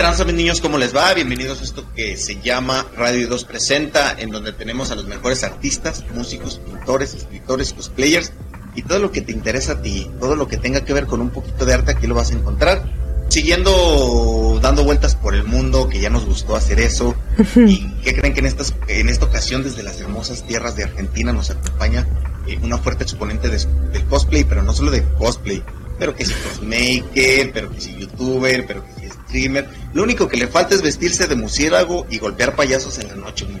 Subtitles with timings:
[0.00, 1.12] transa mis niños, ¿cómo les va?
[1.12, 5.44] Bienvenidos a esto que se llama Radio 2 Presenta, en donde tenemos a los mejores
[5.44, 8.32] artistas, músicos, pintores, escritores, cosplayers
[8.74, 11.20] y todo lo que te interesa a ti, todo lo que tenga que ver con
[11.20, 12.82] un poquito de arte, aquí lo vas a encontrar.
[13.28, 17.14] Siguiendo dando vueltas por el mundo, que ya nos gustó hacer eso.
[17.54, 21.34] ¿Y qué creen que en, estas, en esta ocasión, desde las hermosas tierras de Argentina,
[21.34, 22.06] nos acompaña
[22.46, 25.62] eh, una fuerte exponente del cosplay, pero no solo de cosplay,
[25.98, 28.99] pero que si cosmaker, pero que si youtuber, pero que si
[29.30, 29.66] streamer.
[29.94, 33.46] Lo único que le falta es vestirse de murciélago y golpear payasos en la noche.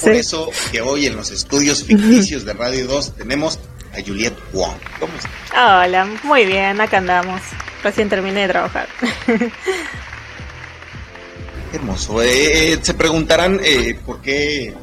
[0.00, 3.60] Por eso que hoy en los estudios ficticios de Radio 2 tenemos
[3.92, 4.74] a Juliet Wong.
[4.98, 5.30] ¿Cómo estás?
[5.52, 7.40] Hola, muy bien, acá andamos.
[7.84, 8.88] Recién terminé de trabajar.
[11.72, 12.22] Hermoso.
[12.22, 14.74] Eh, se preguntarán eh, por qué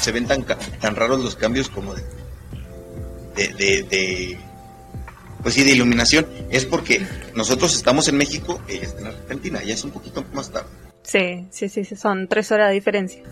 [0.00, 2.02] se ven tan, tan raros los cambios como de,
[3.34, 4.38] de, de,
[5.44, 6.26] pues sí, de iluminación.
[6.50, 10.50] Es porque nosotros estamos en México, ella está en Argentina, ya es un poquito más
[10.50, 10.68] tarde.
[11.02, 13.22] Sí, sí, sí, son tres horas de diferencia.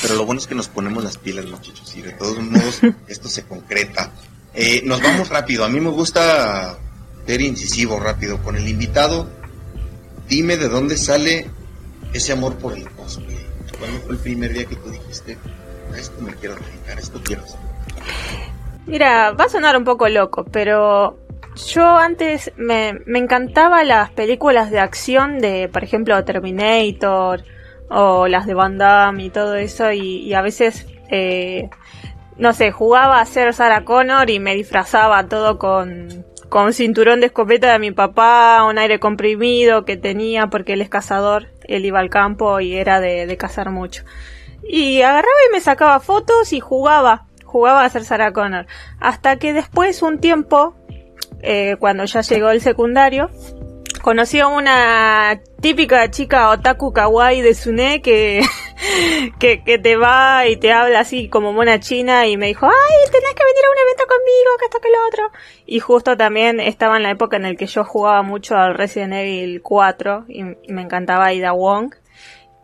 [0.00, 3.28] Pero lo bueno es que nos ponemos las pilas, muchachos, y de todos modos esto
[3.28, 4.12] se concreta.
[4.54, 5.64] Eh, nos vamos rápido.
[5.64, 6.78] A mí me gusta
[7.26, 9.28] ser incisivo rápido con el invitado.
[10.28, 11.50] Dime de dónde sale
[12.12, 13.44] ese amor por el cosplay.
[13.78, 15.36] ¿Cuándo fue el primer día que tú dijiste,
[15.92, 17.58] a esto me quiero dedicar, esto quiero hacer?
[18.86, 21.18] Mira, va a sonar un poco loco, pero
[21.72, 27.44] yo antes me, me encantaba las películas de acción de, por ejemplo, Terminator
[27.88, 31.70] o las de Van Damme y todo eso y, a veces eh,
[32.36, 37.26] no sé, jugaba a ser Sarah Connor y me disfrazaba todo con, con cinturón de
[37.26, 42.00] escopeta de mi papá, un aire comprimido que tenía porque él es cazador, él iba
[42.00, 44.02] al campo y era de, de cazar mucho.
[44.66, 48.66] Y agarraba y me sacaba fotos y jugaba, jugaba a ser Sarah Connor.
[48.98, 50.74] Hasta que después, un tiempo,
[51.40, 53.30] eh, cuando ya llegó el secundario,
[54.02, 58.42] conocí a una típica chica otaku kawaii de Sune que,
[59.38, 63.10] que, que, te va y te habla así como mona china y me dijo, ay,
[63.12, 65.38] tenés que venir a un evento conmigo, que esto que lo otro.
[65.64, 69.12] Y justo también estaba en la época en la que yo jugaba mucho al Resident
[69.12, 71.94] Evil 4 y, y me encantaba Ida Wong.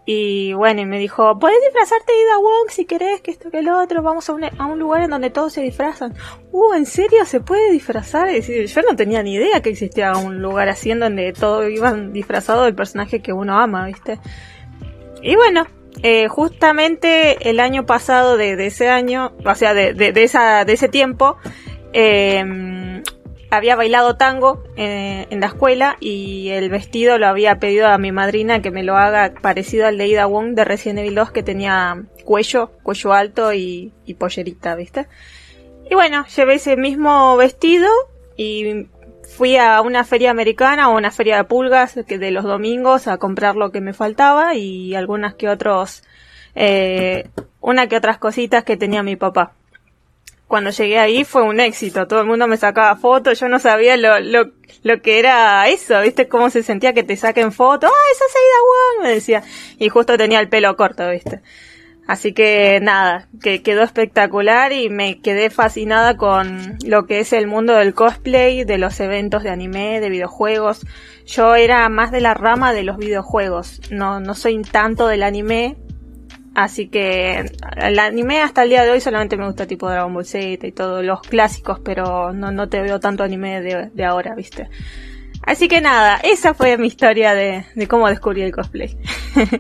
[0.07, 3.63] Y bueno, y me dijo, puedes disfrazarte de Ida Wong si querés, que esto que
[3.63, 6.15] lo otro, vamos a un, a un lugar en donde todos se disfrazan.
[6.53, 8.29] Uh, ¿en serio se puede disfrazar?
[8.31, 12.13] Decir, yo no tenía ni idea que existía un lugar así en donde todos iban
[12.13, 14.19] disfrazados del personaje que uno ama, ¿viste?
[15.23, 15.67] Y bueno,
[16.03, 20.73] eh, justamente el año pasado de, ese año, o sea, de, de, de, esa, de
[20.73, 21.37] ese tiempo,
[21.93, 23.03] eh,
[23.51, 28.13] había bailado tango eh, en la escuela y el vestido lo había pedido a mi
[28.13, 31.43] madrina que me lo haga parecido al de Ida Wong de Resident Evil 2 que
[31.43, 35.09] tenía cuello, cuello alto y, y pollerita, ¿viste?
[35.91, 37.89] Y bueno, llevé ese mismo vestido
[38.37, 38.87] y
[39.37, 43.19] fui a una feria americana o una feria de pulgas que de los domingos a
[43.19, 46.05] comprar lo que me faltaba y algunas que otros,
[46.55, 47.29] eh,
[47.61, 49.55] una que otras cositas que tenía mi papá
[50.51, 52.09] cuando llegué ahí fue un éxito.
[52.09, 53.39] Todo el mundo me sacaba fotos.
[53.39, 54.51] Yo no sabía lo, lo,
[54.83, 56.01] lo que era eso.
[56.01, 57.89] ¿Viste cómo se sentía que te saquen fotos?
[57.89, 59.03] ¡Ah, esa es Aida Wong!
[59.05, 59.45] Me decía.
[59.79, 61.41] Y justo tenía el pelo corto, ¿viste?
[62.09, 67.47] Así que nada, que quedó espectacular y me quedé fascinada con lo que es el
[67.47, 70.85] mundo del cosplay, de los eventos de anime, de videojuegos.
[71.27, 73.81] Yo era más de la rama de los videojuegos.
[73.93, 75.77] No, no soy tanto del anime,
[76.55, 77.45] Así que
[77.77, 80.73] el anime hasta el día de hoy solamente me gusta tipo Dragon Ball Z y
[80.73, 84.69] todos los clásicos, pero no, no te veo tanto anime de, de ahora, ¿viste?
[85.43, 88.97] Así que nada, esa fue mi historia de, de cómo descubrí el cosplay.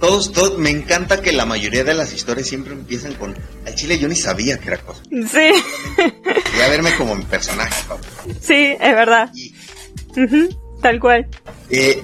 [0.00, 3.34] todos, todos, me encanta que la mayoría de las historias siempre empiezan con
[3.66, 5.22] al chile yo ni sabía que era cosplay.
[5.22, 5.52] Sí.
[5.96, 8.02] Quería verme como mi personaje, papá.
[8.40, 9.30] Sí, es verdad.
[9.34, 9.54] Y...
[10.14, 11.28] Uh -huh, tal cual.
[11.70, 12.02] Eh,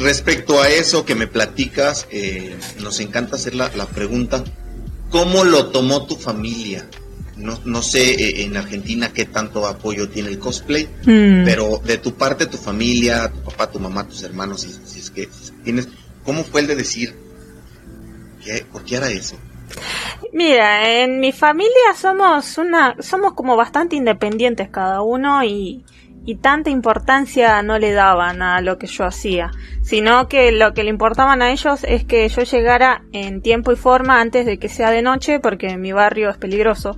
[0.00, 4.42] Respecto a eso que me platicas, eh, nos encanta hacer la, la, pregunta,
[5.10, 6.86] ¿cómo lo tomó tu familia?
[7.36, 11.44] No, no sé eh, en Argentina qué tanto apoyo tiene el cosplay, mm.
[11.44, 15.10] pero de tu parte, tu familia, tu papá, tu mamá, tus hermanos, si, si es
[15.10, 15.28] que
[15.64, 15.88] tienes,
[16.24, 17.14] ¿cómo fue el de decir,
[18.42, 19.36] ¿qué, ¿por qué era eso?
[20.32, 25.84] Mira, en mi familia somos una, somos como bastante independientes cada uno y,
[26.24, 29.50] y tanta importancia no le daban a lo que yo hacía,
[29.90, 33.76] sino que lo que le importaban a ellos es que yo llegara en tiempo y
[33.76, 36.96] forma antes de que sea de noche, porque mi barrio es peligroso.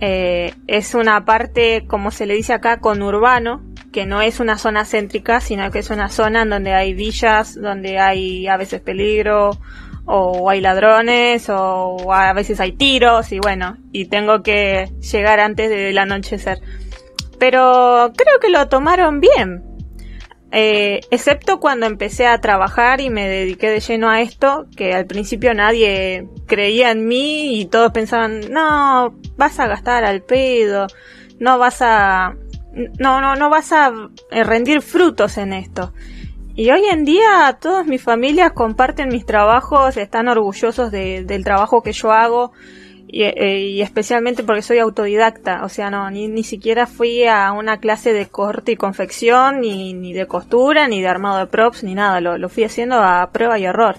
[0.00, 4.84] Eh, es una parte, como se le dice acá, conurbano, que no es una zona
[4.84, 9.58] céntrica, sino que es una zona en donde hay villas, donde hay a veces peligro,
[10.04, 15.68] o hay ladrones, o a veces hay tiros, y bueno, y tengo que llegar antes
[15.70, 16.60] del anochecer
[17.42, 19.64] pero creo que lo tomaron bien.
[20.54, 25.06] Eh, excepto cuando empecé a trabajar y me dediqué de lleno a esto, que al
[25.06, 30.88] principio nadie creía en mí y todos pensaban, no, vas a gastar al pedo,
[31.40, 32.34] no vas a,
[32.98, 33.92] no, no, no vas a
[34.30, 35.94] eh, rendir frutos en esto.
[36.54, 41.92] Y hoy en día todas mis familias comparten mis trabajos, están orgullosos del trabajo que
[41.92, 42.52] yo hago
[43.12, 47.78] eh, y, especialmente porque soy autodidacta, o sea, no, ni, ni siquiera fui a una
[47.78, 51.94] clase de corte y confección, ni, ni de costura, ni de armado de props, ni
[51.94, 53.96] nada, lo, lo fui haciendo a prueba y error.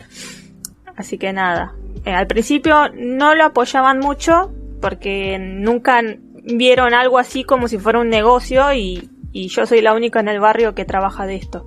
[0.96, 1.76] Así que nada,
[2.06, 4.52] eh, al principio no lo apoyaban mucho
[4.82, 6.02] porque nunca
[6.44, 10.28] vieron algo así como si fuera un negocio y, y yo soy la única en
[10.28, 11.66] el barrio que trabaja de esto.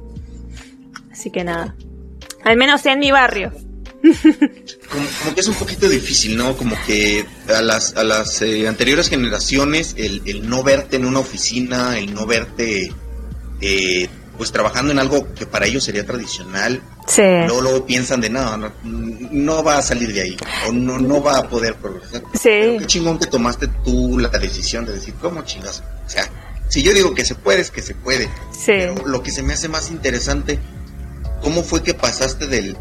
[1.12, 1.76] Así que nada,
[2.44, 3.52] al menos en mi barrio
[4.86, 6.56] como, que es un poquito difícil, ¿no?
[6.56, 11.98] Como que a las, a las eh, anteriores generaciones, el, no verte en una oficina,
[11.98, 12.92] el no verte
[13.60, 17.22] eh, pues trabajando en algo que para ellos sería tradicional, sí.
[17.46, 20.36] luego, piensan de no, no, no, va a salir de ahí,
[20.68, 22.22] o no, no va a poder progresar.
[22.34, 22.76] Sí.
[22.78, 25.82] qué chingón que tomaste tú la decisión de decir, ¿cómo chingas?
[26.06, 26.30] O sea,
[26.68, 28.24] si yo digo que se puede, es que se puede.
[28.52, 28.66] Sí.
[28.66, 30.58] Pero lo que se me hace más interesante,
[31.42, 32.76] ¿cómo fue que pasaste del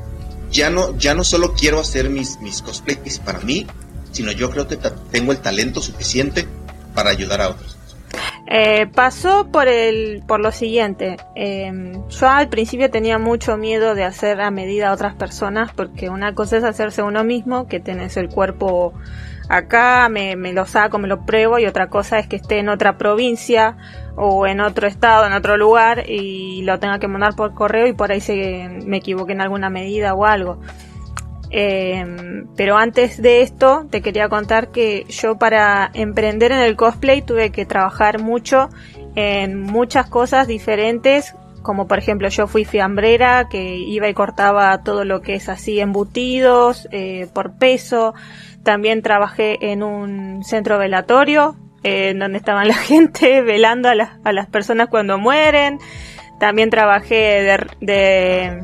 [0.56, 3.68] ya no, ya no solo quiero hacer mis, mis cosplays para mí,
[4.12, 4.78] sino yo creo que
[5.12, 6.48] tengo el talento suficiente
[6.96, 7.78] para ayudar a otros.
[8.48, 14.04] Eh, pasó por el por lo siguiente em, yo al principio tenía mucho miedo de
[14.04, 18.16] hacer a medida a otras personas porque una cosa es hacerse uno mismo que tenés
[18.18, 18.94] el cuerpo
[19.50, 22.69] acá me, me lo saco me lo pruebo y otra cosa es que esté en
[22.69, 23.78] otra provincia
[24.15, 27.94] o en otro estado, en otro lugar y lo tenga que mandar por correo y
[27.94, 30.59] por ahí se, me equivoqué en alguna medida o algo.
[31.51, 37.21] Em, pero antes de esto te quería contar que yo para emprender en el cosplay
[37.21, 38.69] tuve que trabajar mucho
[39.15, 45.06] en muchas cosas diferentes como por ejemplo yo fui fiambrera que iba y cortaba todo
[45.06, 48.15] lo que es así embutidos eh, por peso
[48.63, 51.56] también trabajé en un centro velatorio
[51.86, 55.80] en donde estaban la gente velando a, las a las personas cuando mueren.
[56.40, 57.68] También trabajé de...
[57.80, 58.62] de...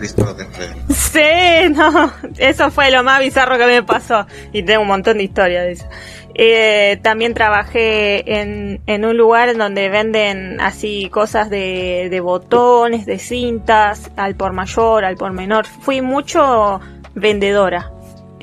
[0.89, 4.27] Sí, no, eso fue lo más bizarro que me pasó.
[4.51, 5.85] Y tengo un montón de historias de eso.
[6.33, 13.05] Eh, también trabajé en, en un lugar en donde venden así cosas de, de botones,
[13.05, 15.65] de cintas, al por mayor, al por menor.
[15.65, 16.81] Fui mucho
[17.15, 17.89] vendedora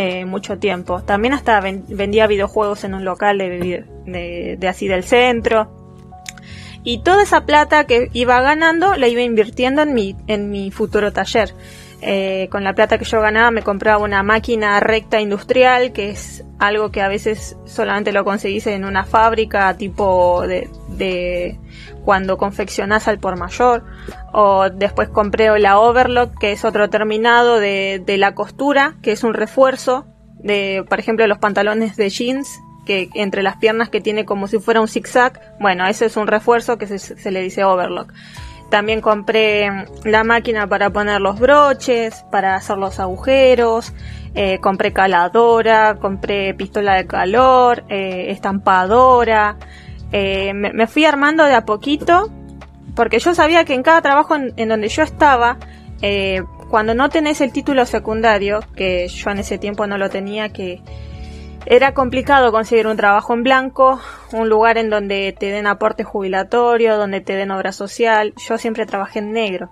[0.00, 1.02] eh, mucho tiempo.
[1.02, 3.84] También hasta vendía videojuegos en un local de,
[4.56, 5.74] de, así del centro.
[6.84, 11.12] Y toda esa plata que iba ganando la iba invirtiendo en mi, en mi futuro
[11.12, 11.52] taller.
[12.00, 16.44] Eh, con la plata que yo ganaba me compraba una máquina recta industrial, que es
[16.60, 21.58] algo que a veces solamente lo conseguís en una fábrica tipo de, de
[22.04, 23.84] cuando confeccionás al por mayor.
[24.32, 29.24] O después compré la overlock, que es otro terminado de, de la costura, que es
[29.24, 30.06] un refuerzo
[30.38, 32.48] de, por ejemplo, los pantalones de jeans,
[32.86, 35.56] que entre las piernas que tiene como si fuera un zigzag.
[35.58, 38.12] Bueno, ese es un refuerzo que se, se le dice overlock.
[38.70, 43.94] También compré la máquina para poner los broches, para hacer los agujeros,
[44.34, 49.56] eh, compré caladora, compré pistola de calor, eh, estampadora.
[50.12, 52.30] Eh, me, fui armando de a poquito
[52.94, 55.58] porque yo sabía que en cada trabajo en, donde yo estaba,
[56.68, 60.82] cuando no tenés el título secundario, que yo en ese tiempo no lo tenía, que
[61.70, 64.00] era complicado conseguir un trabajo en blanco,
[64.32, 68.32] un lugar en donde te den aporte jubilatorio, donde te den obra social.
[68.36, 69.70] Yo siempre trabajé en negro.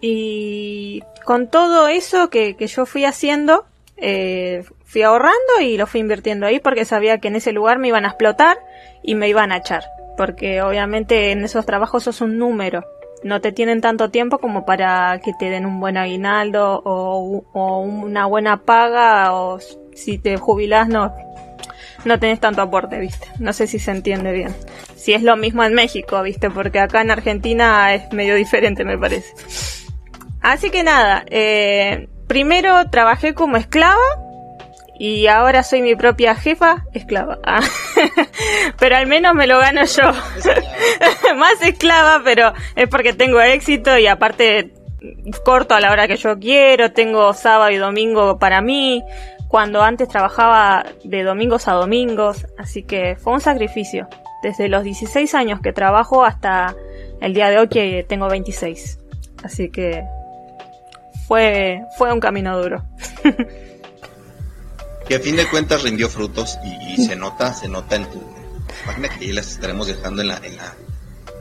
[0.00, 3.64] Y con todo eso que, que yo fui haciendo,
[3.96, 7.88] eh, fui ahorrando y lo fui invirtiendo ahí porque sabía que en ese lugar me
[7.88, 8.58] iban a explotar
[9.02, 9.84] y me iban a echar
[10.16, 12.84] porque obviamente en esos trabajos sos un número.
[13.22, 18.26] No te tienen tanto tiempo como para que te den un buen aguinaldo o, una
[18.26, 19.58] buena paga o
[19.94, 21.14] si te jubilás no,
[22.04, 23.26] no tenés tanto aporte, ¿viste?
[23.38, 24.54] No sé si se entiende bien.
[24.96, 26.50] Si es lo mismo en México, ¿viste?
[26.50, 29.32] Porque acá en Argentina es medio diferente, me parece.
[30.40, 33.96] Así que nada, eh, primero trabajé como esclava
[34.98, 37.38] y ahora soy mi propia jefa, esclava.
[37.44, 37.60] Ah.
[38.78, 40.04] pero al menos me lo gano yo.
[41.36, 44.72] Más esclava, pero es porque tengo éxito y aparte
[45.44, 49.02] corto a la hora que yo quiero, tengo sábado y domingo para mí,
[49.52, 54.08] cuando antes trabajaba de domingos a domingos, así que fue un sacrificio.
[54.42, 56.74] Desde los 16 años que trabajo hasta
[57.20, 58.96] el día de hoy que tengo 26.
[59.44, 60.04] Así que
[61.28, 62.82] fue, fue un camino duro.
[65.06, 68.22] que a fin de cuentas rindió frutos y, se nota, se nota en tu
[68.86, 70.74] página que ya las estaremos dejando en la, en la,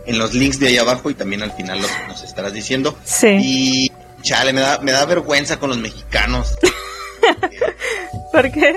[0.05, 2.93] en los links de ahí abajo y también al final los, nos estarás diciendo.
[3.05, 3.37] Sí.
[3.41, 3.91] Y
[4.21, 6.57] chale, me da, me da vergüenza con los mexicanos.
[8.31, 8.75] ¿Por qué?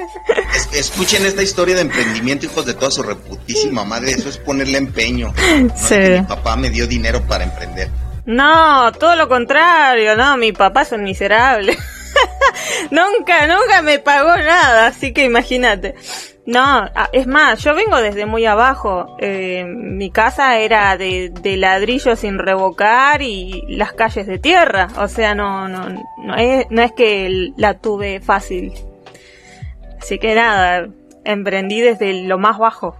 [0.55, 4.13] Es- escuchen esta historia de emprendimiento, hijos de toda su reputísima madre.
[4.13, 5.33] Eso es ponerle empeño.
[5.33, 5.95] No es Sí.
[5.95, 7.89] que mi papá me dio dinero para emprender.
[8.27, 11.77] No, todo lo contrario, no, mi papá es un miserable.
[12.91, 15.95] nunca, nunca me pagó nada, así que imagínate.
[16.47, 19.17] No, es más, yo vengo desde muy abajo.
[19.19, 24.89] Eh, mi casa era de, de ladrillo sin revocar y las calles de tierra.
[24.99, 28.73] O sea, no, no, no es, no es que la tuve fácil.
[30.05, 30.87] Así que nada,
[31.25, 32.95] emprendí desde lo más bajo.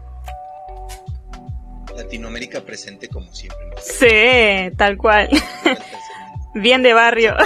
[1.95, 3.59] Latinoamérica presente como siempre.
[3.69, 3.77] ¿no?
[3.79, 5.29] Sí, tal cual.
[6.55, 7.37] Bien de barrio.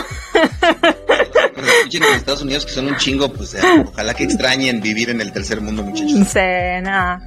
[1.56, 5.10] Nos escuchen en Estados Unidos que son un chingo, pues eh, ojalá que extrañen vivir
[5.10, 6.28] en el tercer mundo, muchachos.
[6.28, 6.38] Sí,
[6.84, 7.18] no.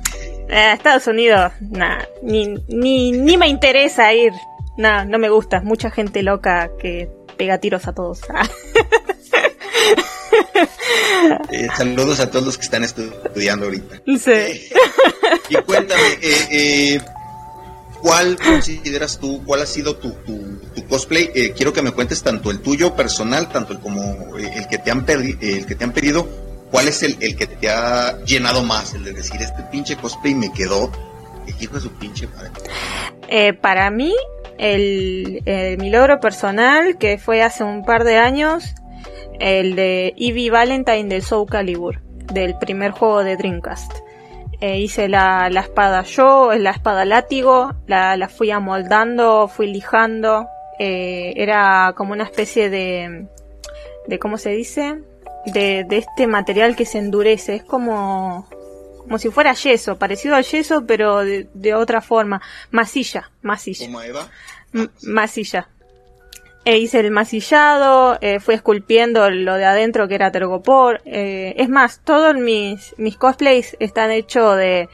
[0.47, 2.07] Eh, Estados Unidos, nada.
[2.23, 4.31] Ni, ni, ni me interesa ir.
[4.77, 5.59] No, no me gusta.
[5.59, 8.21] Mucha gente loca que pega tiros a todos.
[11.51, 14.01] Eh, saludos a todos los que están estu- estudiando ahorita.
[14.19, 14.69] sí.
[15.49, 17.01] Y cuéntame, eh, eh,
[18.01, 21.29] ¿cuál consideras tú, cuál ha sido tu, tu, tu cosplay?
[21.35, 24.77] Eh, quiero que me cuentes tanto el tuyo personal, tanto el como eh, el que
[24.77, 26.27] te han eh, el que te han pedido.
[26.71, 28.93] ¿Cuál es el, el que te ha llenado más?
[28.93, 30.89] El de decir, este pinche cosplay me quedó.
[31.59, 32.49] Hijo de su pinche madre.
[33.27, 34.15] Eh, para mí,
[34.57, 38.63] el, eh, mi logro personal, que fue hace un par de años,
[39.41, 42.01] el de Eevee Valentine de Soul Calibur,
[42.33, 43.91] del primer juego de Dreamcast.
[44.61, 50.47] Eh, hice la, la espada yo, la espada látigo, la, la fui amoldando, fui lijando.
[50.79, 53.27] eh, era como una especie de,
[54.07, 55.01] de ¿cómo se dice?
[55.47, 57.55] De, de este material que se endurece.
[57.55, 58.47] Es como,
[58.99, 62.39] como si fuera yeso, parecido al yeso, pero de, de otra forma.
[62.69, 63.87] Masilla, masilla.
[63.87, 64.27] ¿Cómo Eva?
[64.73, 65.67] M- masilla.
[66.63, 71.01] E hice el masillado, eh, fui esculpiendo lo de adentro que era tergopor.
[71.05, 74.87] eh, es más, todos mis, mis cosplays están hechos de,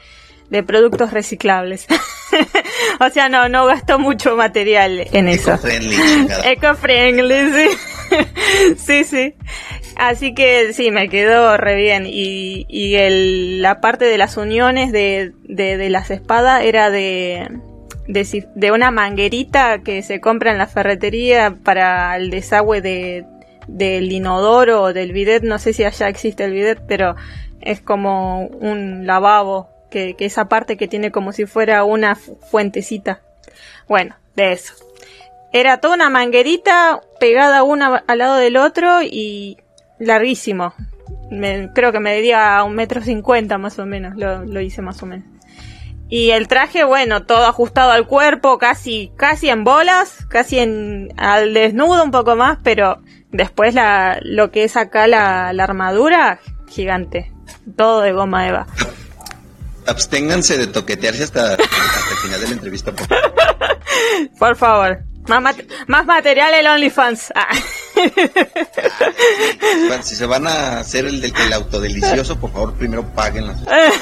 [0.50, 1.86] de productos reciclables.
[3.00, 5.58] o sea, no, no gasto mucho material en eso.
[6.44, 7.68] Eco-friendly, sí.
[8.78, 9.34] sí, sí.
[9.96, 12.06] Así que sí, me quedó re bien.
[12.06, 17.48] Y, y el, la parte de las uniones de, de, de las espadas era de,
[18.08, 23.24] de, una manguerita que se compra en la ferretería para el desagüe de,
[23.68, 25.44] del inodoro o del bidet.
[25.44, 27.14] No sé si allá existe el bidet, pero
[27.60, 29.68] es como un lavabo.
[29.90, 33.22] Que, que esa parte que tiene como si fuera una fu- fuentecita.
[33.88, 34.74] Bueno, de eso.
[35.50, 39.56] Era toda una manguerita pegada una al lado del otro y
[39.98, 40.74] larguísimo.
[41.74, 45.26] Creo que medía un metro cincuenta más o menos, lo, lo hice más o menos.
[46.08, 51.52] Y el traje, bueno, todo ajustado al cuerpo, casi, casi en bolas, casi en, al
[51.52, 52.98] desnudo un poco más, pero
[53.30, 57.32] después la, lo que es acá la, la armadura, gigante.
[57.76, 58.66] Todo de goma eva.
[59.86, 62.92] Absténganse de toquetearse hasta, hasta el final de la entrevista.
[62.92, 64.38] por favor.
[64.38, 64.98] Por favor.
[65.28, 67.32] Más, mat- más material el OnlyFans.
[67.34, 67.46] Ah.
[69.88, 73.54] Bueno, Si se van a hacer el, del- el autodelicioso, por favor, primero páguenla.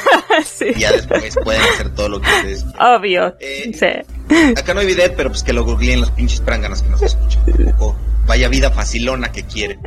[0.45, 0.67] sí.
[0.75, 2.65] Y ya después pueden hacer todo lo que ustedes.
[2.79, 3.37] Obvio.
[3.41, 4.53] Eh, Sí.
[4.57, 7.45] Acá no hay video, pero pues que lo googleen los pinches pránganos que nos escuchan.
[7.45, 9.81] Tampoco vaya vida facilona que quieren.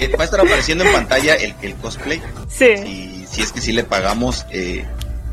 [0.00, 2.22] Eh, va a estar apareciendo en pantalla el, el cosplay.
[2.48, 2.76] Sí.
[2.76, 4.84] Si, si es que sí le pagamos eh,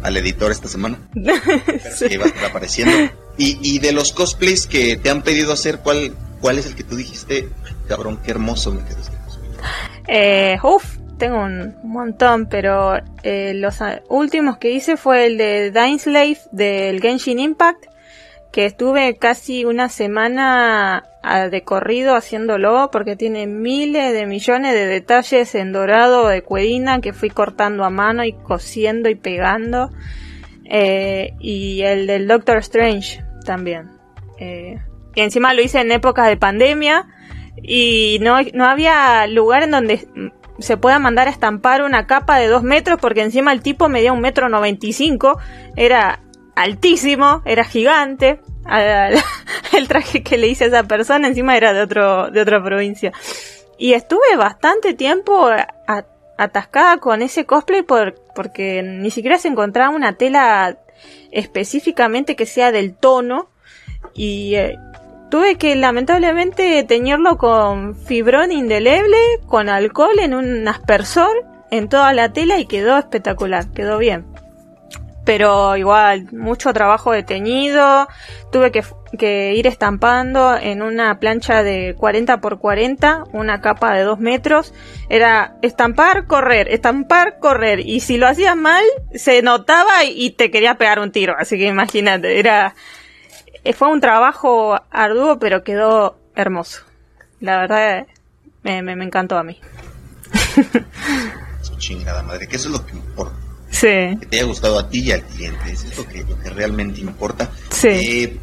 [0.01, 0.97] al editor esta semana.
[1.13, 2.09] Pero Sí.
[2.09, 3.09] sí va a estar apareciendo.
[3.37, 6.83] Y, y de los cosplays que te han pedido hacer, ¿cuál, cuál es el que
[6.83, 7.49] tú dijiste?
[7.87, 9.49] Cabrón, qué hermoso me quedó este cosplay"?
[10.07, 13.77] Eh, uf, tengo un montón, pero eh, los
[14.09, 17.85] últimos que hice fue el de Slave del Genshin Impact,
[18.51, 24.85] que estuve casi una semana a- de corrido haciéndolo, porque tiene miles de millones de
[24.85, 29.89] detalles en dorado de cuerina que fui cortando a mano y cosiendo y pegando.
[30.65, 33.91] Eh, y el del Doctor Strange también.
[34.39, 34.79] Eh,
[35.15, 37.07] y encima lo hice en épocas de pandemia
[37.61, 40.07] y no, no había lugar en donde
[40.59, 44.13] se pueda mandar a estampar una capa de dos metros porque encima el tipo medía
[44.13, 45.37] un metro noventa y cinco,
[45.75, 46.19] era
[46.55, 48.39] altísimo, era gigante.
[49.73, 53.11] El traje que le hice a esa persona encima era de otro, de otra provincia.
[53.77, 55.49] Y estuve bastante tiempo
[56.37, 60.77] atascada con ese cosplay por, porque ni siquiera se encontraba una tela
[61.33, 63.49] específicamente que sea del tono.
[64.13, 64.77] Y eh,
[65.29, 72.31] tuve que lamentablemente teñirlo con fibrón indeleble, con alcohol en un aspersor en toda la
[72.31, 74.25] tela y quedó espectacular, quedó bien.
[75.25, 78.07] Pero igual, mucho trabajo de teñido,
[78.51, 78.83] tuve que,
[79.17, 84.73] que, ir estampando en una plancha de 40 por 40, una capa de 2 metros,
[85.09, 90.75] era estampar, correr, estampar, correr, y si lo hacías mal, se notaba y te quería
[90.75, 92.75] pegar un tiro, así que imagínate, era,
[93.75, 96.81] fue un trabajo arduo, pero quedó hermoso.
[97.39, 98.07] La verdad,
[98.63, 99.59] me, me, encantó a mí.
[101.77, 103.42] chingada madre, que eso es lo que importa.
[103.73, 104.17] Sí.
[104.19, 106.49] Que te haya gustado a ti y al cliente, eso es lo que, lo que
[106.51, 107.49] realmente importa.
[107.71, 107.87] Sí.
[107.89, 108.37] Eh,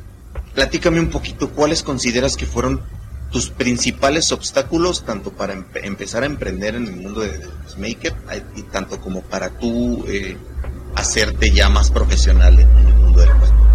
[0.55, 2.83] platícame un poquito cuáles consideras que fueron
[3.31, 8.13] tus principales obstáculos, tanto para empezar a emprender en el mundo de, de los make
[8.57, 10.37] y tanto como para tú eh,
[10.97, 13.67] hacerte ya más profesional en el mundo del cosmético.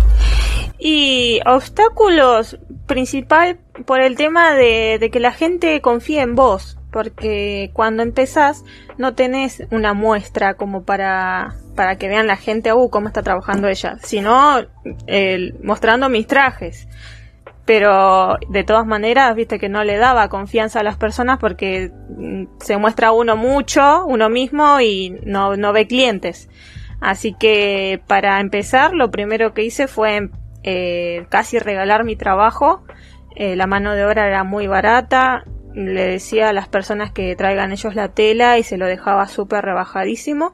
[0.77, 7.71] Y obstáculos principal por el tema de, de que la gente confíe en vos porque
[7.73, 8.63] cuando empezás
[8.97, 13.67] no tenés una muestra como para, para que vean la gente, uh, cómo está trabajando
[13.67, 14.61] ella, sino
[15.61, 16.87] mostrando mis trajes.
[17.65, 22.45] Pero de todas maneras, viste que no le daba confianza a las personas porque mm,
[22.61, 26.47] se muestra uno mucho, uno mismo y no, no ve clientes.
[27.01, 30.29] Así que para empezar, lo primero que hice fue
[30.63, 32.85] eh, casi regalar mi trabajo.
[33.35, 35.43] Eh, la mano de obra era muy barata,
[35.75, 39.65] le decía a las personas que traigan ellos la tela y se lo dejaba súper
[39.65, 40.53] rebajadísimo.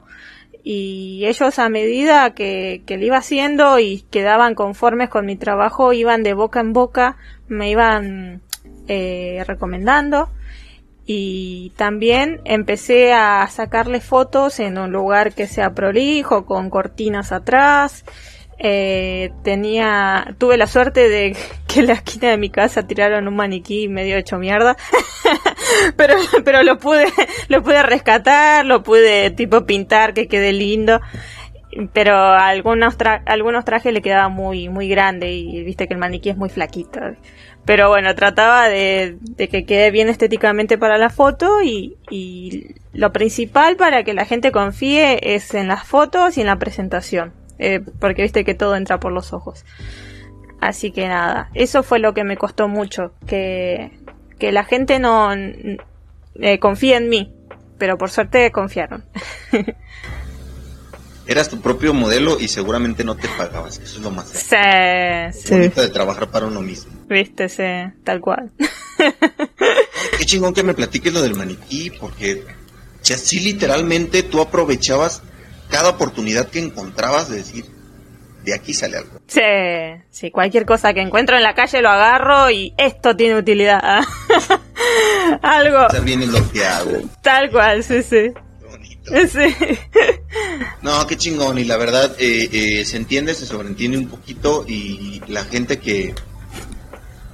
[0.64, 5.92] Y ellos a medida que, que lo iba haciendo y quedaban conformes con mi trabajo,
[5.92, 7.16] iban de boca en boca,
[7.48, 8.42] me iban
[8.88, 10.28] eh, recomendando.
[11.06, 18.04] Y también empecé a sacarle fotos en un lugar que sea prolijo, con cortinas atrás,
[18.64, 23.34] eh, tenía, tuve la suerte de que en la esquina de mi casa tiraron un
[23.34, 24.76] maniquí medio hecho mierda,
[25.96, 26.14] pero,
[26.44, 27.06] pero lo pude,
[27.48, 31.00] lo pude rescatar, lo pude tipo pintar que quede lindo,
[31.92, 36.36] pero algunos, algunos trajes le quedaba muy, muy grande y viste que el maniquí es
[36.36, 37.00] muy flaquito.
[37.64, 43.12] Pero bueno, trataba de, de que quede bien estéticamente para la foto y, y lo
[43.12, 47.80] principal para que la gente confíe es en las fotos y en la presentación eh,
[48.00, 49.64] porque viste que todo entra por los ojos.
[50.60, 53.90] Así que nada, eso fue lo que me costó mucho, que,
[54.38, 57.34] que la gente no eh, confía en mí,
[57.78, 59.04] pero por suerte confiaron.
[61.26, 64.56] Eras tu propio modelo y seguramente no te pagabas, eso es lo más sí,
[65.32, 65.54] sí.
[65.54, 66.92] bonito de trabajar para uno mismo.
[67.08, 68.50] Viste, sí, tal cual.
[70.18, 72.44] Qué chingón que me platiques lo del maniquí, porque
[73.00, 75.22] si así literalmente tú aprovechabas
[75.72, 77.64] cada oportunidad que encontrabas de decir,
[78.44, 79.20] de aquí sale algo.
[79.26, 79.40] Sí,
[80.10, 83.80] sí, cualquier cosa que encuentro en la calle lo agarro y esto tiene utilidad.
[85.42, 85.86] algo.
[85.86, 87.00] O viene lo que hago.
[87.22, 88.32] Tal cual, sí, sí.
[88.70, 89.12] Bonito.
[89.28, 89.56] Sí.
[90.82, 91.58] no, qué chingón.
[91.58, 96.14] Y la verdad, eh, eh, se entiende, se sobreentiende un poquito y la gente que,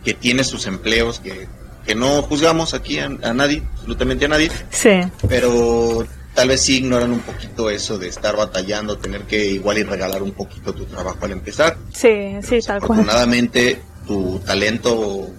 [0.04, 1.48] que tiene sus empleos, que,
[1.84, 4.50] que no juzgamos aquí a, a nadie, absolutamente a nadie.
[4.70, 5.00] Sí.
[5.28, 6.06] Pero
[6.38, 10.22] tal vez sí ignoran un poquito eso de estar batallando, tener que igual y regalar
[10.22, 11.76] un poquito tu trabajo al empezar.
[11.92, 13.00] Sí, sí, tal cual.
[13.00, 15.30] Afortunadamente tu talento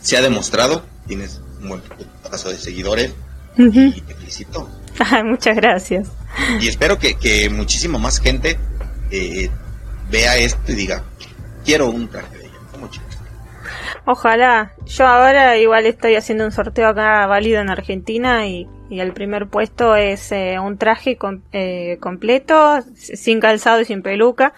[0.00, 1.82] se ha demostrado, tienes un buen
[2.30, 3.12] caso de seguidores
[3.58, 4.70] y te felicito.
[5.26, 6.08] muchas gracias.
[6.62, 8.56] Y espero que, que muchísima más gente
[9.10, 9.50] eh,
[10.10, 11.04] vea esto y diga,
[11.62, 12.54] quiero un traje de ella.
[14.06, 14.72] Ojalá.
[14.86, 19.48] Yo ahora igual estoy haciendo un sorteo acá válido en Argentina y y el primer
[19.48, 21.18] puesto es eh, un traje
[21.52, 24.52] eh, completo, sin calzado y sin peluca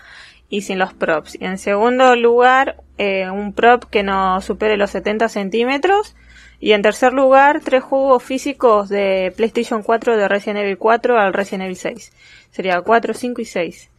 [0.48, 1.38] y sin los props.
[1.40, 6.16] Y en segundo lugar, eh, un prop que no supere los 70 centímetros.
[6.58, 11.32] Y en tercer lugar, tres juegos físicos de PlayStation 4 de Resident Evil 4 al
[11.32, 12.12] Resident Evil 6.
[12.50, 13.90] Sería 4, 5 y 6.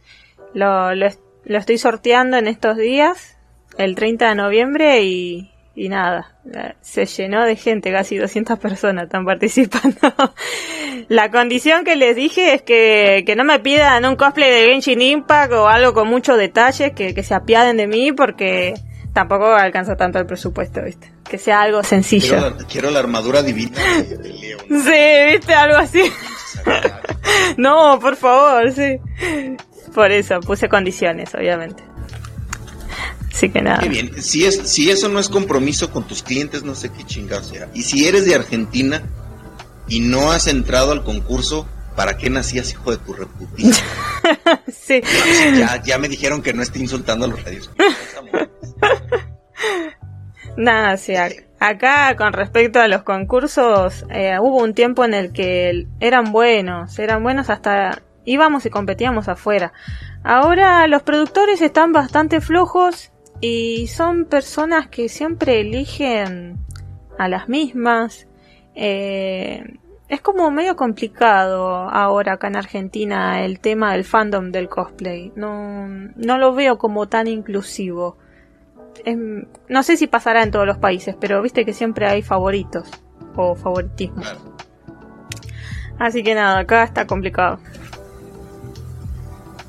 [0.54, 1.08] Lo, lo,
[1.44, 3.37] lo estoy sorteando en estos días,
[3.78, 6.34] el 30 de noviembre, y, y nada,
[6.80, 9.96] se llenó de gente, casi 200 personas están participando.
[11.08, 15.00] la condición que les dije es que, que no me pidan un cosplay de Genshin
[15.00, 18.74] Impact o algo con muchos detalles, que, que se apiaden de mí porque
[19.12, 21.12] tampoco alcanza tanto el presupuesto, ¿viste?
[21.28, 22.28] Que sea algo sencillo.
[22.28, 24.60] Quiero la, quiero la armadura divina de, de León.
[24.68, 25.54] Sí, ¿viste?
[25.54, 26.02] Algo así.
[27.56, 28.98] no, por favor, sí.
[29.94, 31.87] Por eso puse condiciones, obviamente.
[33.38, 33.78] Así que nada.
[33.78, 34.20] Qué bien.
[34.20, 37.68] Si, es, si eso no es compromiso con tus clientes, no sé qué chingado sea.
[37.72, 39.04] Y si eres de Argentina
[39.86, 43.72] y no has entrado al concurso, ¿para qué nacías, hijo de tu reputación?
[44.72, 45.00] sí.
[45.56, 47.70] Ya, ya me dijeron que no esté insultando a los radios.
[50.56, 51.14] Nada, sí,
[51.60, 56.98] acá con respecto a los concursos, eh, hubo un tiempo en el que eran buenos,
[56.98, 59.72] eran buenos hasta íbamos y competíamos afuera.
[60.24, 66.58] Ahora los productores están bastante flojos y son personas que siempre eligen
[67.18, 68.26] a las mismas.
[68.74, 75.32] Eh, es como medio complicado ahora acá en Argentina el tema del fandom del cosplay.
[75.36, 78.16] No, no lo veo como tan inclusivo.
[79.68, 82.88] no sé si pasará en todos los países, pero viste que siempre hay favoritos
[83.36, 84.22] o favoritismo.
[85.98, 87.58] Así que nada, acá está complicado.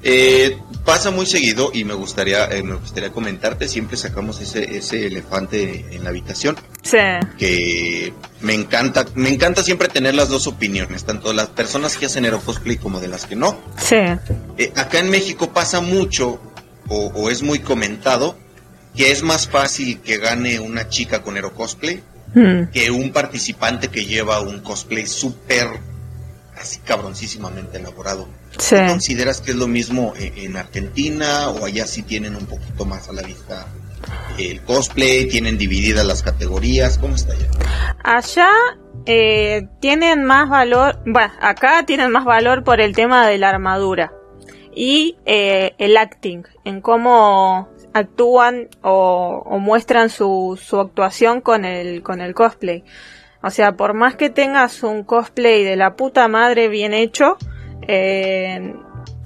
[0.02, 5.08] Eh, pasa muy seguido y me gustaría eh, me gustaría comentarte siempre sacamos ese ese
[5.08, 6.56] elefante en la habitación.
[6.84, 6.98] Sí.
[7.38, 12.06] Que me encanta me encanta siempre tener las dos opiniones tanto de las personas que
[12.06, 13.58] hacen cosplay como de las que no.
[13.78, 13.98] Sí.
[14.58, 16.40] Eh, acá en México pasa mucho
[16.88, 18.36] o, es muy comentado
[18.96, 22.02] que es más fácil que gane una chica con cosplay
[22.34, 22.72] hmm.
[22.74, 25.68] que un participante que lleva un cosplay súper
[26.60, 28.28] así cabroncísimamente elaborado
[28.70, 33.10] consideras que es lo mismo eh, en Argentina o allá sí tienen un poquito más
[33.10, 33.68] a la vista
[34.38, 35.28] el cosplay?
[35.28, 36.98] ¿Tienen divididas las categorías?
[36.98, 37.50] ¿Cómo está allá?
[38.04, 38.50] Allá
[39.06, 44.14] eh, tienen más valor, bueno, acá tienen más valor por el tema de la armadura
[44.74, 52.22] y eh, el acting, en cómo actúan o, muestran su, su, actuación con el, con
[52.22, 52.84] el cosplay.
[53.42, 57.38] O sea, por más que tengas un cosplay de la puta madre bien hecho,
[57.88, 58.74] eh,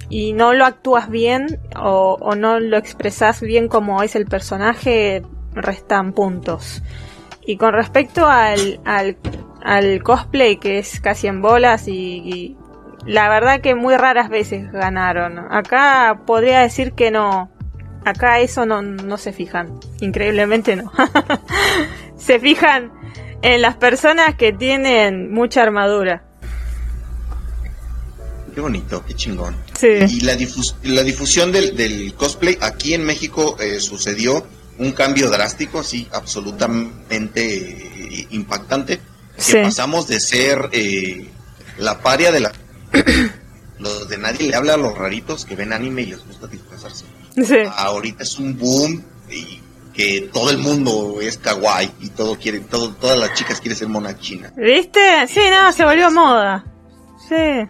[0.08, 5.22] y no lo actúas bien o, no lo expresas bien como es el personaje,
[5.52, 6.82] restan puntos.
[7.46, 12.56] Y con respecto al, al, cosplay, que es casi en bolas y,
[13.06, 15.38] la verdad que muy raras veces ganaron.
[15.52, 17.50] Acá podría decir que no.
[18.06, 19.78] Acá eso no, no se fijan.
[20.00, 20.90] Increíblemente no.
[22.16, 22.92] se fijan
[23.44, 26.24] en las personas que tienen mucha armadura.
[28.54, 29.54] Qué bonito, qué chingón.
[29.82, 30.36] Y la,
[30.84, 34.46] la difusión del, cosplay aquí en México eh, sucedió
[34.78, 39.00] un cambio drástico, así absolutamente eh, impactante.
[39.36, 41.28] Que pasamos de ser eh,
[41.78, 42.52] la paria de la.
[43.78, 47.04] los de nadie le habla a los raritos que ven anime y les gusta disfrazarse.
[47.76, 49.60] Ahorita es un boom y
[49.94, 53.88] que todo el mundo es kawaii y todo quiere, todo, todas las chicas quieren ser
[53.88, 54.52] mona china.
[54.56, 55.26] ¿Viste?
[55.28, 56.64] Sí, no, se volvió moda.
[57.28, 57.68] Sí.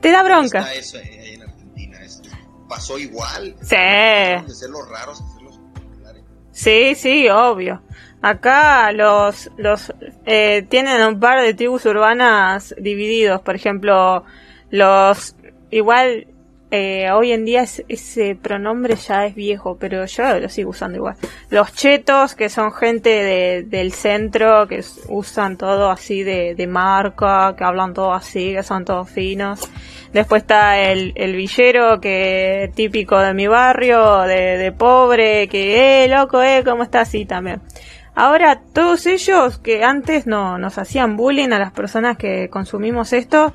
[0.00, 0.72] Te da bronca.
[0.72, 1.98] eso en Argentina.
[2.68, 3.54] pasó igual.
[3.62, 3.76] Sí.
[3.76, 5.22] De ser los raros
[6.52, 7.82] Sí, sí, obvio.
[8.20, 9.94] Acá los, los
[10.26, 13.40] eh, tienen un par de tribus urbanas divididos.
[13.40, 14.24] Por ejemplo,
[14.68, 15.36] los
[15.70, 16.26] igual
[16.70, 21.16] eh, hoy en día ese pronombre ya es viejo, pero yo lo sigo usando igual.
[21.50, 27.92] Los chetos, que son gente del centro, que usan todo así de, marca, que hablan
[27.94, 29.68] todo así, que son todos finos.
[30.12, 36.42] Después está el, el villero, que típico de mi barrio, de, pobre, que, eh, loco,
[36.42, 37.60] eh, ¿cómo está así también?
[38.14, 43.54] Ahora, todos ellos que antes no nos hacían bullying a las personas que consumimos esto,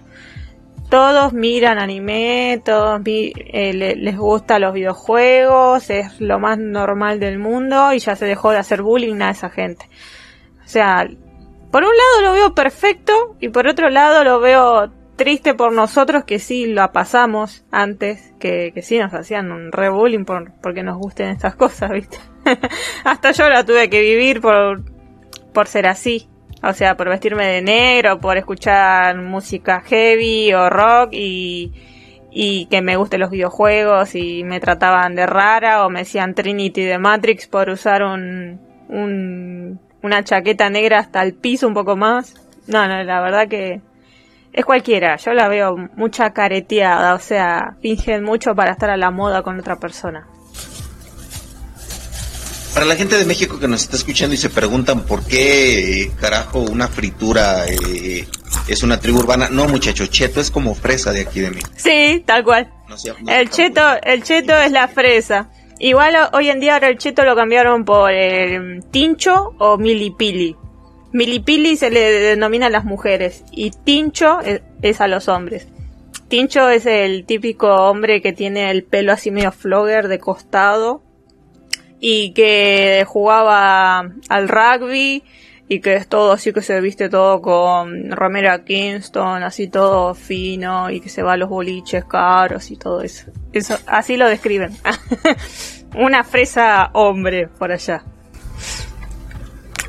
[0.89, 7.93] todos miran anime, todos eh, les gusta los videojuegos, es lo más normal del mundo
[7.93, 9.89] y ya se dejó de hacer bullying a esa gente.
[10.63, 11.07] O sea,
[11.71, 16.23] por un lado lo veo perfecto y por otro lado lo veo triste por nosotros
[16.25, 20.83] que sí la pasamos antes, que, que sí nos hacían un re bullying por, porque
[20.83, 22.17] nos gusten estas cosas, ¿viste?
[23.03, 24.83] Hasta yo la tuve que vivir por,
[25.53, 26.29] por ser así.
[26.67, 31.71] O sea, por vestirme de negro, por escuchar música heavy o rock y,
[32.31, 36.83] y que me gusten los videojuegos y me trataban de rara o me decían Trinity
[36.83, 42.33] de Matrix por usar un, un, una chaqueta negra hasta el piso un poco más.
[42.67, 43.81] No, no, la verdad que
[44.51, 45.17] es cualquiera.
[45.17, 49.59] Yo la veo mucha careteada, o sea, fingen mucho para estar a la moda con
[49.59, 50.27] otra persona.
[52.75, 56.11] Para la gente de México que nos está escuchando y se preguntan por qué eh,
[56.19, 58.27] carajo una fritura eh,
[58.67, 61.71] es una tribu urbana, no muchacho, cheto es como fresa de aquí de México.
[61.77, 62.69] Sí, tal cual.
[63.29, 65.49] el cheto, el cheto es la fresa.
[65.79, 70.57] Igual hoy en día ahora el cheto lo cambiaron por el tincho o milipili.
[71.13, 75.65] Milipili se le denomina a las mujeres y tincho es, es a los hombres.
[76.27, 81.04] Tincho es el típico hombre que tiene el pelo así medio flogger de costado
[81.99, 85.23] y que jugaba al rugby
[85.67, 90.89] y que es todo así que se viste todo con Romero Kingston, así todo fino
[90.91, 93.25] y que se va a los boliches caros y todo eso.
[93.51, 94.77] Eso así lo describen.
[95.95, 98.03] Una fresa hombre por allá.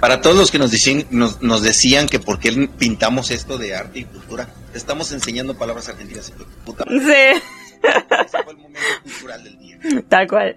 [0.00, 3.74] Para todos los que nos decían, nos, nos decían que por qué pintamos esto de
[3.74, 6.32] arte y cultura, estamos enseñando palabras argentinas.
[6.64, 7.42] Puta sí.
[7.82, 9.78] Ese fue el momento cultural del día.
[10.08, 10.56] Tal cual.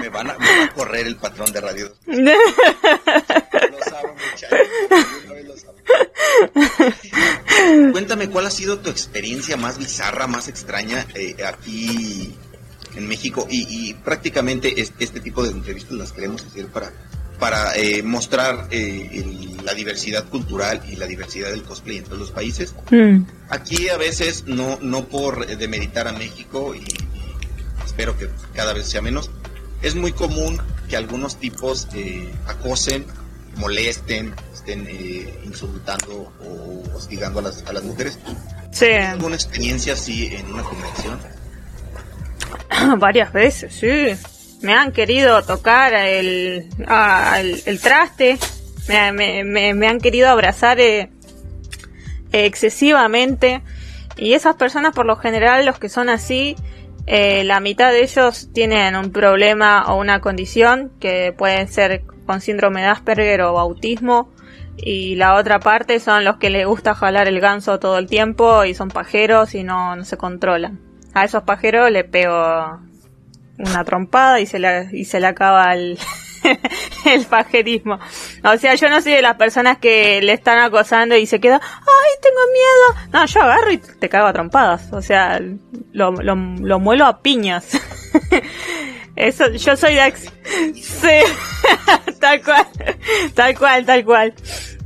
[0.00, 1.92] Me van a, me va a correr el patrón de radio.
[2.06, 2.32] lo
[3.82, 4.58] saben, muchachos.
[7.92, 12.34] Cuéntame cuál ha sido tu experiencia más bizarra, más extraña eh, aquí
[12.96, 16.92] en México y, y prácticamente este tipo de entrevistas las queremos hacer para
[17.40, 19.24] para eh, mostrar eh,
[19.64, 22.74] la diversidad cultural y la diversidad del cosplay en todos los países.
[22.90, 23.22] Mm.
[23.48, 26.84] Aquí a veces, no, no por demeritar a México, y,
[27.84, 29.30] espero que cada vez sea menos,
[29.82, 33.06] es muy común que algunos tipos eh, acosen,
[33.56, 34.86] molesten, estén
[35.44, 38.18] insultando o hostigando a las, a las mujeres.
[38.70, 38.92] Sí.
[38.92, 41.18] ¿Alguna experiencia así en una convención?
[43.00, 44.16] Varias veces, sí
[44.62, 46.68] me han querido tocar el,
[47.66, 48.38] el, traste,
[48.88, 51.10] me, me, han querido abrazar eh,
[52.32, 53.62] excesivamente.
[54.16, 56.56] Y esas personas, por lo general, los que son así,
[57.06, 62.40] eh, la mitad de ellos tienen un problema o una condición que pueden ser con
[62.40, 64.30] síndrome de Asperger o autismo.
[64.76, 68.64] Y la otra parte son los que les gusta jalar el ganso todo el tiempo
[68.64, 70.80] y son pajeros y no, no se controlan.
[71.12, 72.80] A esos pajeros le pego
[73.64, 75.98] una trompada y se le, y se le acaba el,
[77.04, 77.98] el pajerismo.
[78.44, 81.60] O sea, yo no soy de las personas que le están acosando y se queda,
[81.62, 83.10] ay, tengo miedo.
[83.12, 84.92] No, yo agarro y te cago a trompadas.
[84.92, 85.40] O sea,
[85.92, 87.68] lo, lo, lo muelo a piñas.
[89.16, 90.12] Eso, yo soy de...
[90.74, 91.20] Sí,
[92.20, 92.66] tal cual,
[93.34, 94.34] tal cual, tal cual.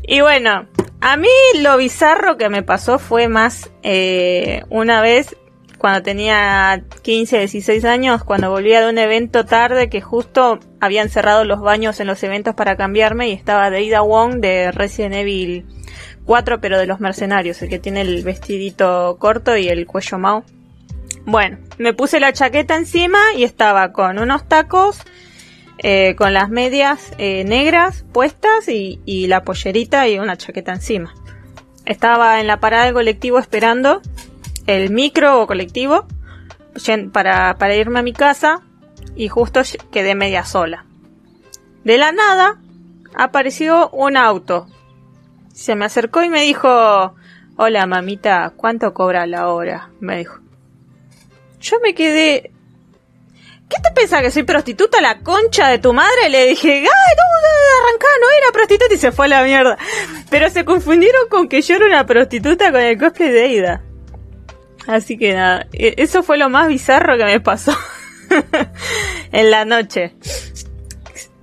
[0.02, 0.66] Y bueno,
[1.00, 1.28] a mí
[1.60, 5.36] lo bizarro que me pasó fue más eh, una vez
[5.84, 11.44] cuando tenía 15, 16 años, cuando volvía de un evento tarde que justo habían cerrado
[11.44, 15.66] los baños en los eventos para cambiarme y estaba Deida Wong de Resident Evil
[16.24, 20.44] 4, pero de los mercenarios, el que tiene el vestidito corto y el cuello mao.
[21.26, 25.02] Bueno, me puse la chaqueta encima y estaba con unos tacos,
[25.76, 31.12] eh, con las medias eh, negras puestas y, y la pollerita y una chaqueta encima.
[31.84, 34.00] Estaba en la parada del colectivo esperando
[34.66, 36.06] el micro o colectivo
[37.12, 38.62] para, para irme a mi casa
[39.16, 40.84] y justo quedé media sola.
[41.84, 42.58] De la nada
[43.14, 44.66] apareció un auto.
[45.52, 47.14] Se me acercó y me dijo,
[47.56, 49.90] hola mamita, ¿cuánto cobra la hora?
[50.00, 50.40] Me dijo.
[51.60, 52.50] Yo me quedé...
[53.68, 56.28] ¿Qué te pensás que soy prostituta la concha de tu madre?
[56.28, 59.78] Le dije, ¡ay, no, arrancá, no era prostituta y se fue a la mierda.
[60.30, 63.82] Pero se confundieron con que yo era una prostituta con el cosplay de Ida.
[64.86, 67.76] Así que nada, e-, eso fue lo más bizarro que me pasó
[69.32, 70.14] en la noche.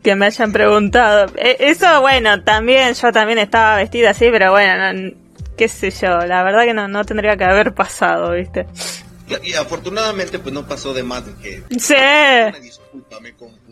[0.04, 1.32] Que me hayan preguntado.
[1.38, 5.12] E-, eso, bueno, también, yo también estaba vestida así, pero bueno,
[5.58, 8.68] qué sé yo, la verdad que no, no tendría que haber pasado, ¿viste?
[9.44, 11.64] Y afortunadamente pues no pasó de más de que...
[11.80, 11.96] Sí.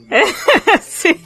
[0.82, 1.22] sí,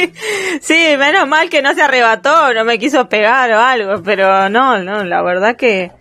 [0.61, 4.79] sí, menos mal que no se arrebató, no me quiso pegar o algo, pero no,
[4.79, 5.91] no, la verdad que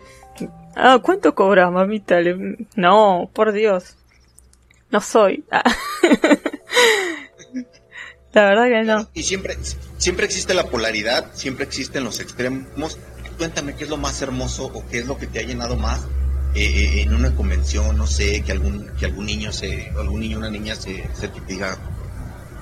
[0.77, 2.19] Ah, ¿cuánto cobras, mamita?
[2.77, 3.97] No, por Dios.
[4.91, 5.45] No soy.
[8.33, 9.09] la verdad que no.
[9.15, 9.57] Y siempre,
[9.99, 12.99] siempre existe la polaridad, siempre existen los extremos.
[13.39, 16.07] Cuéntame qué es lo más hermoso o qué es lo que te ha llenado más
[16.55, 20.51] eh, en una convención, no sé, que algún, que algún niño se, algún niño una
[20.51, 21.79] niña se, se diga,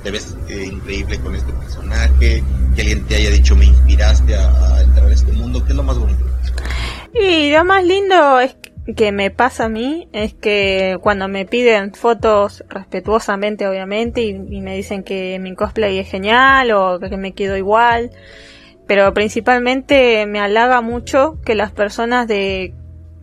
[0.02, 2.42] te ves eh, increíble con este personaje,
[2.74, 5.82] que alguien te haya dicho me inspiraste a, entrar a este mundo, ¿qué es lo
[5.82, 6.24] más bonito?
[7.12, 8.56] Y lo más lindo es
[8.96, 14.74] que me pasa a mí es que cuando me piden fotos respetuosamente obviamente y, me
[14.74, 18.10] dicen que mi cosplay es genial o que me quedo igual
[18.86, 22.74] pero principalmente me halaga mucho que las personas de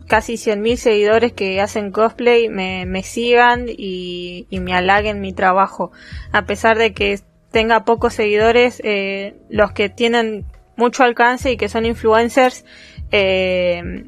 [0.08, 5.92] casi 100.000 seguidores que hacen cosplay me, me sigan y, y, me halaguen mi trabajo
[6.32, 7.20] a pesar de que
[7.52, 10.44] tenga pocos seguidores eh, los que tienen
[10.76, 12.64] mucho alcance y que son influencers
[13.10, 14.04] eh,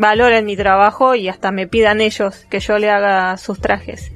[0.00, 4.12] valoren mi trabajo y hasta me pidan ellos que yo le haga sus trajes.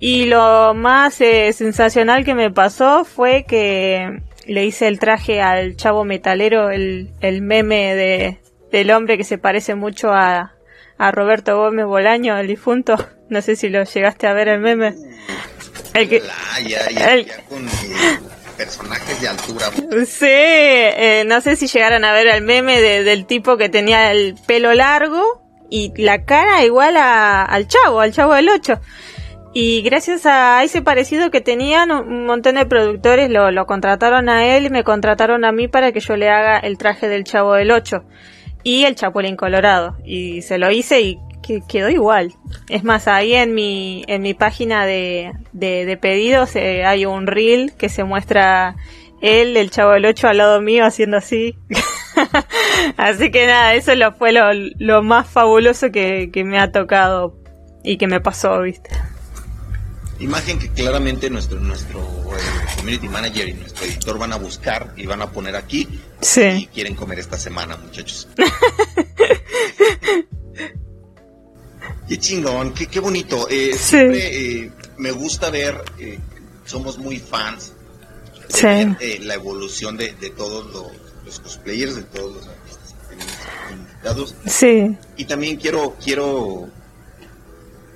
[0.00, 5.76] Y lo más eh, sensacional que me pasó fue que le hice el traje al
[5.76, 8.38] chavo metalero, el, el meme de,
[8.78, 10.52] del hombre que se parece mucho a,
[10.98, 12.96] a Roberto Gómez Bolaño, el difunto.
[13.30, 14.94] No sé si lo llegaste a ver el meme.
[15.94, 17.26] El que, el,
[18.56, 19.70] personajes de altura.
[20.06, 24.34] Sí, eh, no sé si llegaron a ver el meme del tipo que tenía el
[24.46, 28.80] pelo largo y la cara igual a, al chavo, al chavo del 8.
[29.54, 34.44] Y gracias a ese parecido que tenían, un montón de productores lo, lo contrataron a
[34.56, 37.54] él y me contrataron a mí para que yo le haga el traje del Chavo
[37.54, 38.04] del 8
[38.64, 39.96] y el Chapulín Colorado.
[40.04, 41.18] Y se lo hice y
[41.68, 42.34] quedó igual.
[42.68, 47.74] Es más, ahí en mi, en mi página de, de, pedidos eh, hay un reel
[47.76, 48.76] que se muestra
[49.20, 51.56] él, el Chavo del 8 al lado mío haciendo así.
[52.96, 57.36] así que nada, eso lo, fue lo, lo más fabuloso que, que me ha tocado
[57.82, 58.90] y que me pasó, viste.
[60.24, 65.04] Imagen que claramente nuestro nuestro eh, community manager y nuestro editor van a buscar y
[65.04, 65.86] van a poner aquí.
[66.22, 66.40] Sí.
[66.40, 68.26] Y quieren comer esta semana, muchachos.
[72.08, 73.46] qué chingón, qué, qué bonito.
[73.50, 76.18] Eh, Siempre eh, me gusta ver, eh,
[76.64, 77.74] somos muy fans
[78.48, 80.90] de eh, la evolución de, de todos
[81.26, 82.94] los, cosplayers, de todos los artistas
[83.70, 84.34] invitados.
[84.46, 84.96] Sí.
[85.18, 86.70] Y también quiero, quiero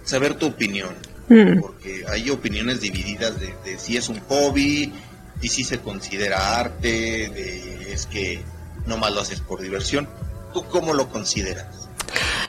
[0.05, 1.61] saber tu opinión Mm.
[1.61, 4.93] porque hay opiniones divididas de, si es un hobby,
[5.41, 8.41] y si se considera arte, de es que
[8.87, 10.09] no más lo haces por diversión.
[10.53, 11.88] ¿Tú cómo lo consideras?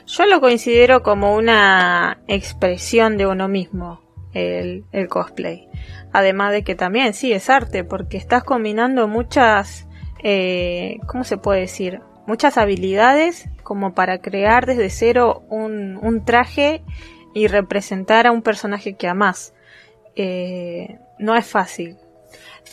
[0.06, 4.00] Yo lo considero como una expresión de uno mismo,
[4.32, 5.68] el, el cosplay.
[6.12, 9.86] Además de que también sí es arte, porque estás combinando muchas,
[10.22, 12.00] eh, ¿cómo se puede decir?
[12.26, 16.82] Muchas habilidades como para crear desde cero un, un traje
[17.34, 19.54] y representar a un personaje que amas
[20.16, 21.96] eh, no es fácil.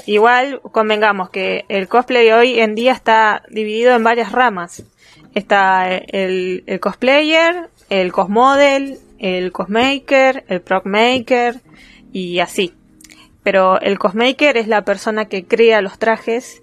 [0.06, 4.84] Igual convengamos que el cosplay hoy en día está dividido en varias ramas.
[5.34, 11.62] Está el, el cosplayer, el cosmodel, el cosmaker, el procmaker
[12.12, 12.74] y así.
[13.44, 16.62] Pero el cosmaker es la persona que crea los trajes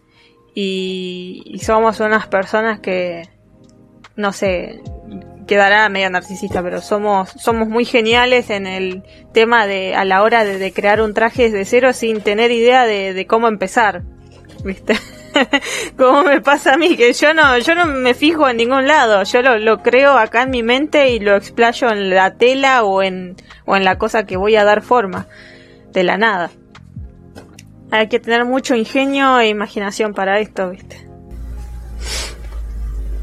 [0.55, 3.29] y, y somos unas personas que,
[4.17, 4.81] no sé,
[5.47, 9.03] quedará media narcisista, pero somos, somos muy geniales en el
[9.33, 13.27] tema de, a la hora de, crear un traje desde cero sin tener idea de,
[13.27, 14.03] cómo empezar.
[14.65, 14.97] ¿Viste?
[15.99, 19.23] como me pasa a mí, que yo no, yo no me fijo en ningún lado,
[19.25, 23.03] yo lo, lo creo acá en mi mente y lo explayo en la tela o
[23.03, 25.27] en, o en la cosa que voy a dar forma,
[25.93, 26.51] de la nada.
[27.91, 31.07] Hay que tener mucho ingenio e imaginación para esto, ¿viste?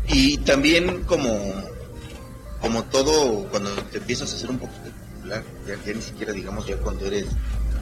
[0.08, 1.30] Y también como
[2.62, 6.78] como todo, cuando te empiezas a hacer un poquito popular, ya, ni siquiera digamos ya
[6.78, 7.26] cuando eres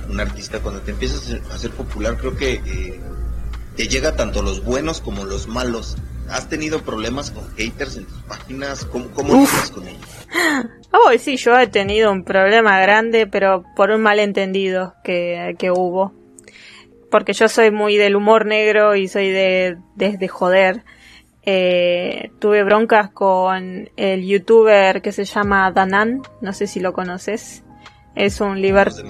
[0.10, 3.00] un artista, cuando te empiezas a ser popular, creo que eh,
[3.76, 5.98] te llega tanto los buenos como los malos.
[6.30, 8.86] ¿Has tenido problemas con haters en tus páginas?
[8.86, 10.00] ¿Cómo, cómo con ellos?
[10.92, 16.14] Oh, sí, yo he tenido un problema grande, pero por un malentendido que, que hubo.
[17.12, 20.84] Porque yo soy muy del humor negro y soy de, de, de joder.
[21.44, 27.64] Eh, tuve broncas con el youtuber que se llama Danan, no sé si lo conoces.
[28.16, 29.04] Es un libertad.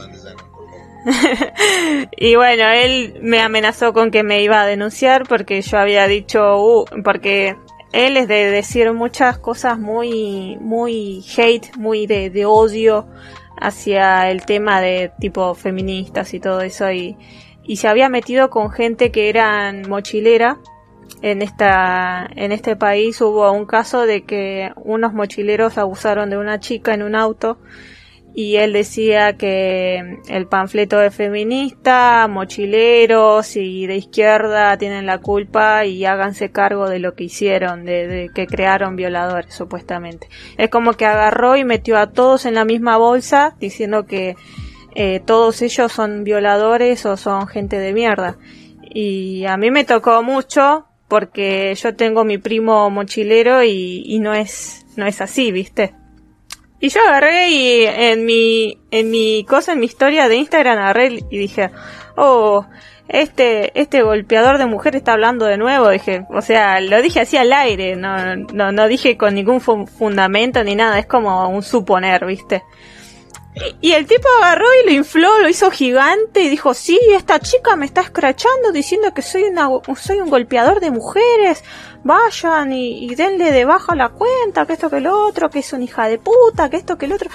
[2.17, 6.61] y bueno, él me amenazó con que me iba a denunciar porque yo había dicho,
[6.61, 7.55] uh, porque
[7.93, 13.07] él es de decir muchas cosas muy, muy hate, muy de, de odio
[13.59, 17.17] hacia el tema de tipo feministas y todo eso y,
[17.63, 20.59] y se había metido con gente que eran mochilera
[21.21, 26.59] en esta en este país hubo un caso de que unos mochileros abusaron de una
[26.59, 27.57] chica en un auto
[28.33, 35.85] y él decía que el panfleto de feminista, mochileros y de izquierda tienen la culpa
[35.85, 40.29] y háganse cargo de lo que hicieron, de, que crearon violadores supuestamente.
[40.57, 44.35] Es como que agarró y metió a todos en la misma bolsa diciendo que
[44.95, 48.37] eh, todos ellos son violadores o son gente de mierda.
[48.81, 54.85] Y a mí me tocó mucho porque yo tengo mi primo mochilero y, no es
[54.95, 55.93] no es así, ¿viste?
[56.79, 61.19] Y yo agarré y en mi en mi cosa en mi historia de Instagram agarré
[61.29, 61.71] y dije,
[62.15, 62.65] "Oh,
[63.09, 67.35] este este golpeador de mujer está hablando de nuevo", dije, o sea, lo dije así
[67.37, 72.25] al aire, no no no dije con ningún fundamento ni nada, es como un suponer,
[72.25, 72.63] ¿viste?
[73.81, 77.75] Y el tipo agarró y lo infló, lo hizo gigante y dijo, sí, esta chica
[77.75, 79.69] me está escrachando diciendo que soy, una,
[79.99, 81.63] soy un golpeador de mujeres,
[82.03, 85.83] vayan y, denle de baja la cuenta, que esto que lo otro, que es una
[85.83, 87.29] hija de puta, que esto que el otro.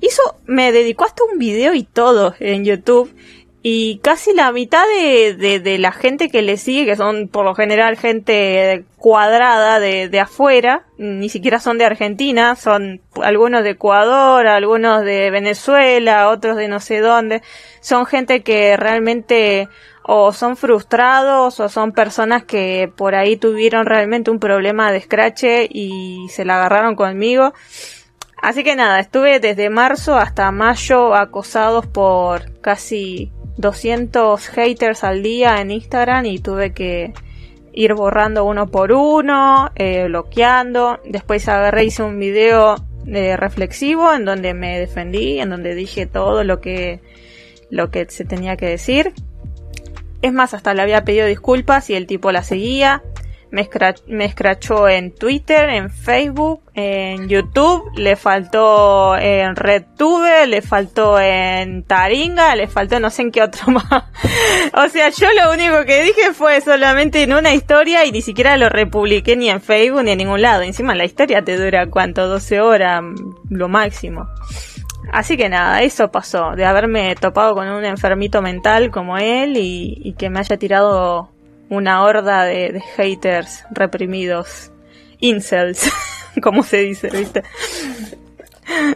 [0.00, 3.14] Hizo, me dedicó hasta un video y todo en YouTube
[3.62, 7.44] y casi la mitad de, de, de, la gente que le sigue, que son por
[7.44, 13.70] lo general gente cuadrada de, de afuera, ni siquiera son de Argentina, son algunos de
[13.70, 17.42] Ecuador, algunos de Venezuela, otros de no sé dónde,
[17.80, 19.68] son gente que realmente
[20.02, 25.68] o son frustrados o son personas que por ahí tuvieron realmente un problema de escrache
[25.70, 27.52] y se la agarraron conmigo.
[28.42, 33.30] Así que nada, estuve desde marzo hasta mayo acosados por casi
[33.60, 37.12] 200 haters al día en Instagram y tuve que
[37.72, 41.00] ir borrando uno por uno, eh, bloqueando.
[41.04, 46.44] Después agarré hice un video eh, reflexivo en donde me defendí, en donde dije todo
[46.44, 47.00] lo que
[47.70, 49.12] lo que se tenía que decir.
[50.22, 53.02] Es más, hasta le había pedido disculpas y el tipo la seguía
[53.50, 53.68] me,
[54.06, 61.82] me escrachó en Twitter, en Facebook, en YouTube, le faltó en RedTube, le faltó en
[61.82, 64.04] Taringa, le faltó no sé en qué otro más.
[64.74, 68.56] o sea, yo lo único que dije fue solamente en una historia y ni siquiera
[68.56, 70.62] lo republiqué ni en Facebook ni en ningún lado.
[70.62, 73.02] Encima la historia te dura cuánto, 12 horas,
[73.48, 74.28] lo máximo.
[75.12, 80.00] Así que nada, eso pasó, de haberme topado con un enfermito mental como él y,
[80.04, 81.30] y que me haya tirado
[81.70, 84.70] una horda de, haters reprimidos,
[85.20, 85.90] incels,
[86.42, 87.42] como se dice, ¿viste?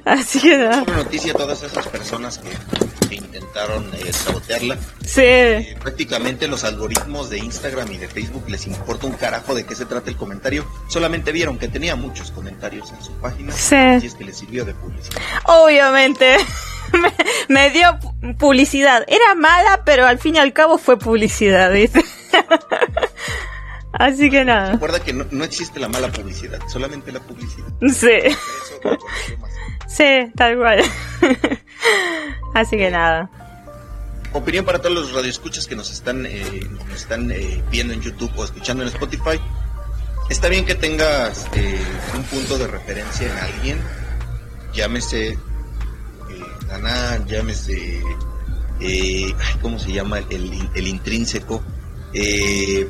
[0.04, 0.82] Así que nada.
[0.82, 4.76] Es una noticia a todas esas personas que, intentaron eh, sabotearla.
[5.04, 5.22] Sí.
[5.22, 9.74] Eh, prácticamente los algoritmos de Instagram y de Facebook les importa un carajo de qué
[9.74, 10.66] se trata el comentario.
[10.88, 13.52] Solamente vieron que tenía muchos comentarios en su página.
[13.52, 13.76] Sí.
[13.76, 15.20] Así es que les sirvió de publicidad.
[15.44, 16.36] Obviamente.
[17.48, 17.98] me, dio
[18.38, 19.04] publicidad.
[19.08, 22.04] Era mala, pero al fin y al cabo fue publicidad, ¿viste?
[23.92, 24.72] Así que nada.
[24.72, 27.66] Recuerda que no, existe la mala publicidad, solamente la publicidad.
[27.92, 28.36] Sí.
[29.86, 30.82] sí, tal cual.
[32.54, 33.30] Así que nada.
[34.32, 38.32] Opinión para todos los radioescuchas que nos están, eh, nos están eh, viendo en YouTube
[38.36, 39.40] o escuchando en Spotify.
[40.28, 41.78] Está bien que tengas eh,
[42.16, 43.80] un punto de referencia en alguien,
[44.72, 45.38] llámese
[46.78, 48.02] ganar, llámese,
[48.80, 50.18] eh, ¿cómo se llama?
[50.30, 51.62] El, el intrínseco.
[52.12, 52.88] Eh,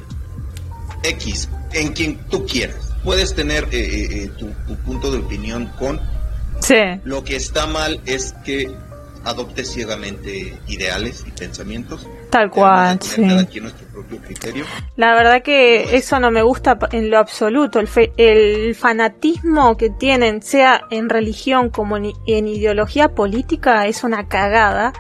[1.03, 2.95] X, en quien tú quieras.
[3.05, 4.51] Puedes tener eh, tu,
[4.85, 6.01] punto de opinión con...
[6.61, 6.81] Sí.
[7.05, 8.75] Lo que está mal es que
[9.25, 12.07] adopte ciegamente ideales y pensamientos.
[12.35, 13.23] Tal cual, sí.
[14.27, 14.65] criterio.
[14.97, 17.79] La verdad que eso no me gusta en lo absoluto.
[17.79, 24.93] El, el fanatismo que tienen, sea en religión como en, ideología política, es una cagada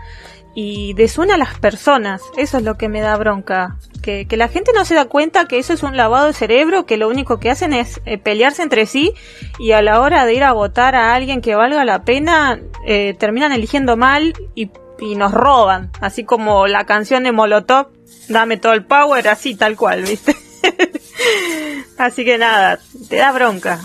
[0.54, 2.22] y desuna a las personas.
[2.36, 3.78] Eso es lo que me da bronca.
[4.00, 6.86] Que, que, la gente no se da cuenta que eso es un lavado de cerebro,
[6.86, 9.12] que lo único que hacen es eh, pelearse entre sí
[9.58, 13.16] y a la hora de ir a votar a alguien que valga la pena, eh,
[13.18, 15.90] terminan eligiendo mal y, y, nos roban.
[16.00, 17.88] Así como la canción de Molotov,
[18.28, 20.36] dame todo el power, así tal cual, ¿viste?
[21.98, 22.78] así que nada,
[23.08, 23.80] te da bronca.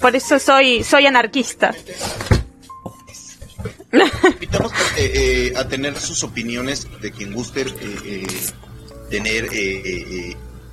[0.00, 1.74] Por eso soy, soy anarquista.
[3.92, 8.26] Invitamos eh, eh, a tener sus opiniones de quien guste eh,
[9.10, 9.48] tener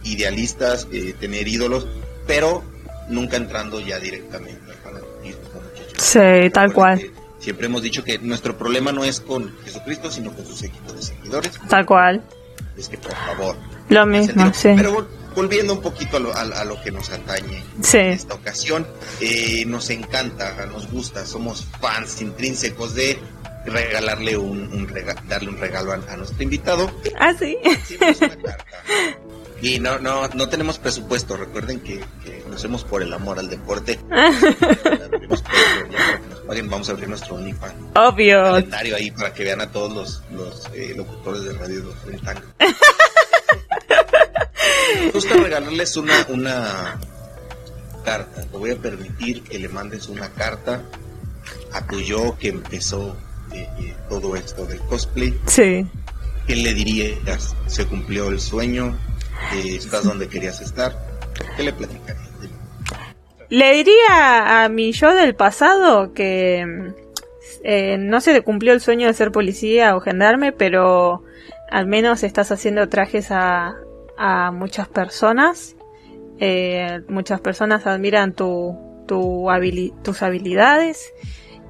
[0.04, 0.88] idealistas,
[1.20, 1.88] tener ídolos,
[2.28, 2.64] pero
[3.10, 5.62] nunca entrando ya directamente al fanatismo.
[5.98, 7.12] Sí, tal cual.
[7.46, 11.02] Siempre hemos dicho que nuestro problema no es con Jesucristo, sino con sus equipos de
[11.04, 11.52] seguidores.
[11.70, 12.24] Tal cual.
[12.76, 13.56] Es que por favor.
[13.90, 14.70] Lo mismo, sí
[15.36, 17.62] volviendo un poquito a lo, que nos atañe
[17.94, 18.88] en esta ocasión,
[19.20, 23.20] eh, nos encanta, nos gusta, somos fans intrínsecos de
[23.66, 24.88] regalarle un,
[25.28, 26.90] darle un regalo a, nuestro invitado.
[27.20, 27.58] Ah, sí.
[29.62, 31.38] Y no, no, no tenemos presupuesto.
[31.38, 32.04] Recuerden que,
[32.50, 34.00] lo hacemos por el amor al deporte.
[36.70, 37.76] vamos a abrir nuestro OnlyFans.
[37.96, 38.44] Obvio.
[38.44, 41.86] Calendario ahí para que vean a todos los, los eh, locutores de radio de
[45.14, 47.00] gusta regalarles una, una
[48.04, 48.42] carta.
[48.42, 50.82] Te voy a permitir que le mandes una carta
[51.72, 53.16] a tu yo que empezó
[53.52, 55.40] eh, eh, todo esto del cosplay.
[55.48, 55.86] Sí.
[56.48, 57.56] ¿Qué le dirías?
[57.68, 58.98] ¿Se cumplió el sueño?
[59.54, 60.94] Eh, ¿Estás donde querías estar?
[61.56, 62.26] ¿Qué le platicarías?
[63.50, 66.94] Le diría a mi yo del pasado que
[68.00, 71.24] no se le cumplió el sueño de ser policía o gendarme, pero
[71.70, 73.76] al menos estás haciendo trajes a,
[74.18, 75.76] a muchas personas.
[76.40, 78.78] Eh, muchas personas admiran tu,
[79.08, 79.48] tu
[80.04, 81.14] tus habilidades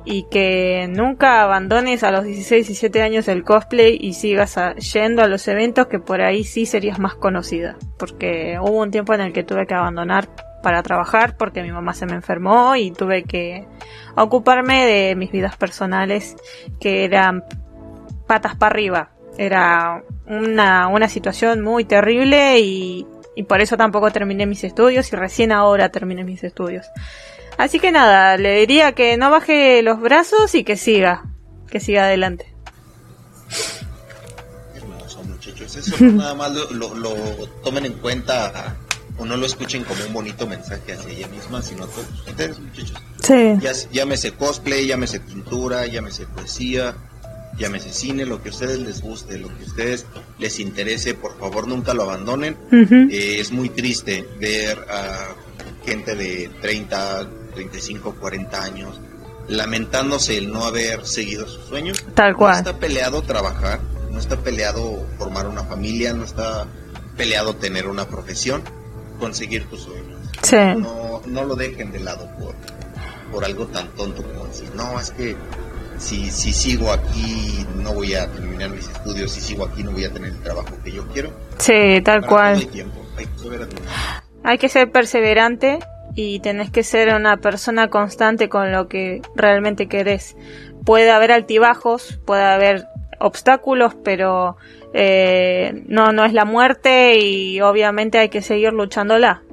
[0.06, 4.56] y que nunca abandones a los 16, 17 años el cosplay y sigas
[4.93, 7.76] yendo a los eventos que por ahí sí serías más conocida.
[7.97, 10.30] Porque hubo un tiempo en el que tuve que abandonar
[10.62, 13.68] para trabajar porque mi mamá se me enfermó y tuve que
[14.16, 16.36] ocuparme de mis vidas personales
[16.80, 17.43] que eran
[18.28, 19.10] patas para arriba.
[19.38, 25.16] Era una, una situación muy terrible y, y por eso tampoco terminé mis estudios y
[25.16, 26.86] recién ahora terminé mis estudios.
[27.58, 31.24] Así que nada, le diría que no baje los brazos y que siga,
[31.70, 32.53] que siga adelante.
[34.76, 37.16] Hermoso muchachos, eso nada más lo, lo,
[37.64, 38.76] tomen en cuenta
[39.18, 42.60] o no lo escuchen como un bonito mensaje hacia ella misma, sino a todos ustedes,
[42.60, 43.01] muchachos.
[43.24, 43.56] Sí.
[43.62, 46.95] Ya, llámese cosplay, llámese pintura, llámese poesía,
[47.58, 50.06] llámese cine, lo que a ustedes les guste, lo que a ustedes
[50.38, 52.58] les interese, por favor nunca lo abandonen.
[52.72, 55.36] Eh, es muy triste ver a
[55.86, 58.99] gente de 30, 35, 40 años
[59.47, 62.03] lamentándose el no haber seguido sus sueños.
[62.16, 62.58] Tal No cual.
[62.58, 63.80] está peleado trabajar,
[64.12, 66.66] no está peleado formar una familia, no está
[67.16, 68.64] peleado tener una profesión,
[69.20, 70.20] conseguir tus sueños.
[70.41, 70.58] Sí.
[70.78, 72.56] No, no lo dejen de lado por,
[73.32, 75.36] por algo tan tonto como decir, no, es que
[75.99, 80.06] si, si sigo aquí no voy a terminar mis estudios, si sigo aquí no voy
[80.06, 81.32] a tener el trabajo que yo quiero.
[81.60, 82.68] Sí, tal Para hay cual.
[82.72, 84.24] tiempo, hay que saber administrar.
[84.43, 85.80] Hay que ser perseverante
[86.16, 90.36] y tenés que ser una persona constante con lo que realmente querés.
[90.86, 92.86] Puede haber altibajos, puede haber
[93.20, 94.57] obstáculos, pero
[94.93, 99.43] eh, no, no es la muerte y obviamente hay que seguir luchándola.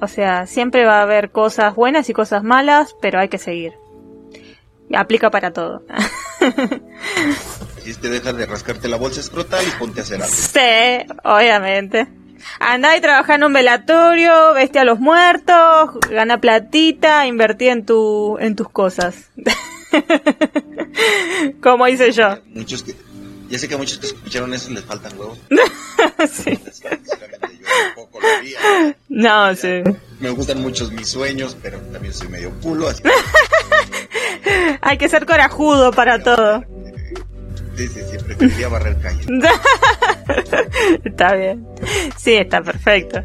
[0.00, 3.74] O sea, siempre va a haber cosas buenas y cosas malas, pero hay que seguir.
[4.92, 5.82] Aplica para todo.
[7.86, 10.32] Es que dejas de rascarte la bolsa escrotal y ponte a hacer algo.
[10.32, 12.06] Sí, obviamente.
[12.60, 18.38] Andá y trabajá en un velatorio, veste a los muertos, gana platita, invertí en tu,
[18.38, 19.14] en tus cosas.
[21.62, 22.38] Como hice yo.
[22.46, 22.94] Muchos que,
[23.48, 25.38] ya sé que a muchos que escucharon eso les faltan huevos.
[26.30, 26.58] Sí.
[29.08, 29.82] No, sí.
[30.20, 33.02] Me gustan muchos mis sueños, pero también soy medio culo, así
[34.80, 36.64] Hay que ser corajudo para todo.
[37.76, 39.26] Sí, sí, sí, preferiría barrer calles.
[41.04, 41.66] Está bien.
[42.16, 43.20] Sí, está perfecto.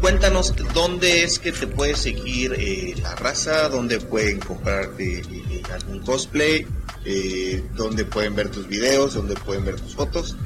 [0.00, 6.00] Cuéntanos dónde es que te puede seguir eh, la raza, dónde pueden comprarte eh, algún
[6.00, 6.66] cosplay,
[7.04, 10.36] eh, dónde pueden ver tus videos, dónde pueden ver tus fotos.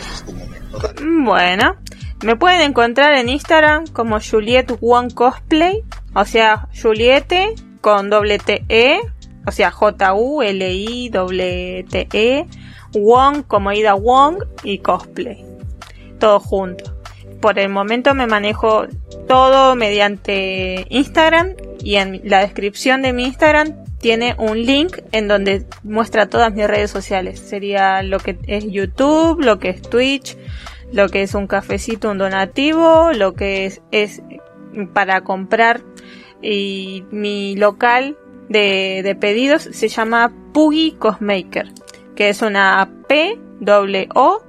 [0.00, 0.80] Este es tu momento.
[1.24, 1.76] Bueno,
[2.24, 8.64] me pueden encontrar en Instagram como Juliet One Cosplay, o sea, Juliette con doble T
[8.68, 8.98] E,
[9.46, 12.46] o sea, J U L I W T E,
[12.94, 15.44] Wong como Ida Wong y Cosplay.
[16.18, 16.94] Todo junto.
[17.40, 18.86] Por el momento me manejo
[19.28, 25.66] todo mediante Instagram y en la descripción de mi Instagram tiene un link en donde
[25.82, 27.38] muestra todas mis redes sociales.
[27.40, 30.36] Sería lo que es YouTube, lo que es Twitch,
[30.92, 34.22] lo que es un cafecito, un donativo, lo que es, es
[34.92, 35.80] para comprar
[36.42, 38.18] y mi local
[38.48, 41.72] de, de pedidos se llama Puggy Cosmaker,
[42.14, 44.42] que es una P W O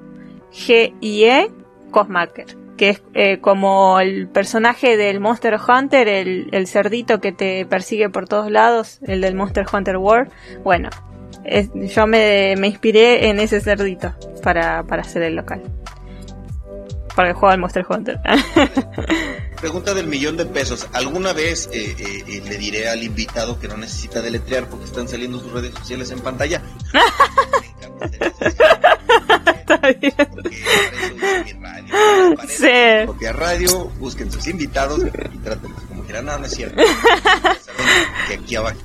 [0.51, 1.51] G I E
[1.91, 2.45] Cosmaker,
[2.77, 8.27] que es eh, como el personaje del Monster Hunter, el, cerdito que te persigue por
[8.27, 10.31] todos lados, el del Monster Hunter World.
[10.63, 10.89] Bueno,
[11.73, 15.61] yo me, me inspiré en ese cerdito para, para hacer el local.
[17.15, 18.19] Porque juego al Monster Hunter.
[19.61, 20.87] Pregunta del millón de pesos.
[20.93, 25.07] ¿Alguna vez eh, eh, eh, le diré al invitado que no necesita deletrear porque están
[25.07, 26.61] saliendo sus redes sociales en pantalla?
[29.59, 30.13] Está bien.
[30.17, 32.35] Porque para.
[32.35, 33.05] Para Sí.
[33.05, 34.99] propia radio, busquen sus invitados
[35.33, 36.25] y trátenlos como quieran.
[36.25, 36.81] No, no es cierto.
[38.27, 38.77] Que aquí abajo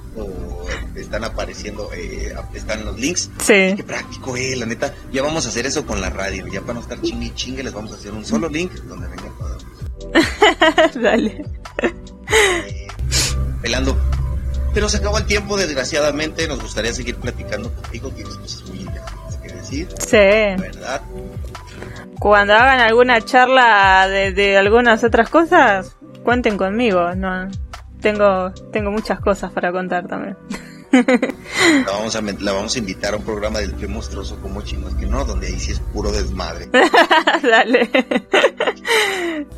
[0.94, 3.30] están apareciendo, eh, están los links.
[3.38, 3.74] Sí.
[3.76, 4.92] Qué práctico, eh, la neta.
[5.12, 6.46] Ya vamos a hacer eso con la radio.
[6.48, 9.06] Ya para no estar chingue y chingue, les vamos a hacer un solo link donde
[9.08, 9.66] vengan todos.
[11.02, 11.44] Dale.
[12.68, 12.88] eh,
[13.62, 13.96] pelando.
[14.72, 16.46] Pero se acabó el tiempo, desgraciadamente.
[16.46, 18.10] Nos gustaría seguir platicando contigo.
[18.10, 20.62] Tienes cosas muy interesantes que decir, Sí.
[20.62, 21.00] ¿verdad?
[22.20, 27.14] Cuando hagan alguna charla de, de algunas otras cosas, cuenten conmigo.
[27.16, 27.48] No,
[28.00, 30.36] tengo, tengo muchas cosas para contar también.
[30.90, 34.94] La vamos, a, la vamos a invitar a un programa del que monstruoso como chingos
[34.94, 36.68] que no, donde ahí sí es puro desmadre.
[37.42, 37.88] Dale.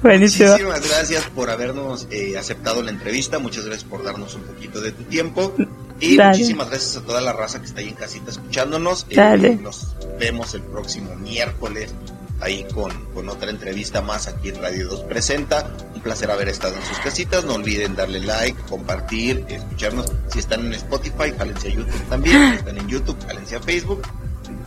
[0.03, 0.51] Buenísimo.
[0.51, 3.39] Muchísimas gracias por habernos eh, aceptado la entrevista.
[3.39, 5.55] Muchas gracias por darnos un poquito de tu tiempo.
[6.01, 6.33] Y Dale.
[6.33, 9.07] muchísimas gracias a toda la raza que está ahí en casita escuchándonos.
[9.09, 9.57] Eh, Dale.
[9.57, 11.95] nos vemos el próximo miércoles
[12.43, 15.71] ahí con, con otra entrevista más aquí en Radio 2 Presenta.
[15.95, 17.45] Un placer haber estado en sus casitas.
[17.45, 20.13] No olviden darle like, compartir, escucharnos.
[20.29, 22.51] Si están en Spotify, jálense a YouTube también.
[22.51, 24.03] Si están en YouTube, jálense a Facebook.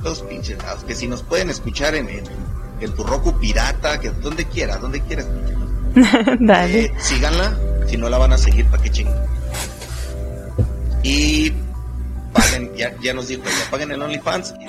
[0.01, 0.57] Todos pinches.
[0.87, 2.23] Que si nos pueden escuchar en, en,
[2.79, 5.25] en tu Roku pirata, que donde quiera, donde quiera.
[6.39, 6.85] Dale.
[6.85, 7.57] Eh, síganla,
[7.87, 9.15] si no la van a seguir, ¿para qué chinguen?
[11.03, 11.51] Y
[12.33, 14.53] paguen, ya, ya nos dijo, ya paguen el OnlyFans.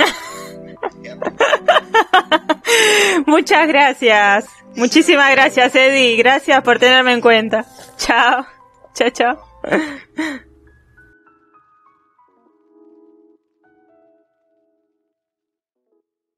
[3.26, 4.46] Muchas gracias.
[4.74, 6.16] Muchísimas gracias, Eddie.
[6.16, 7.64] Gracias por tenerme en cuenta.
[7.96, 8.46] Chao.
[8.94, 10.46] Chao, chao.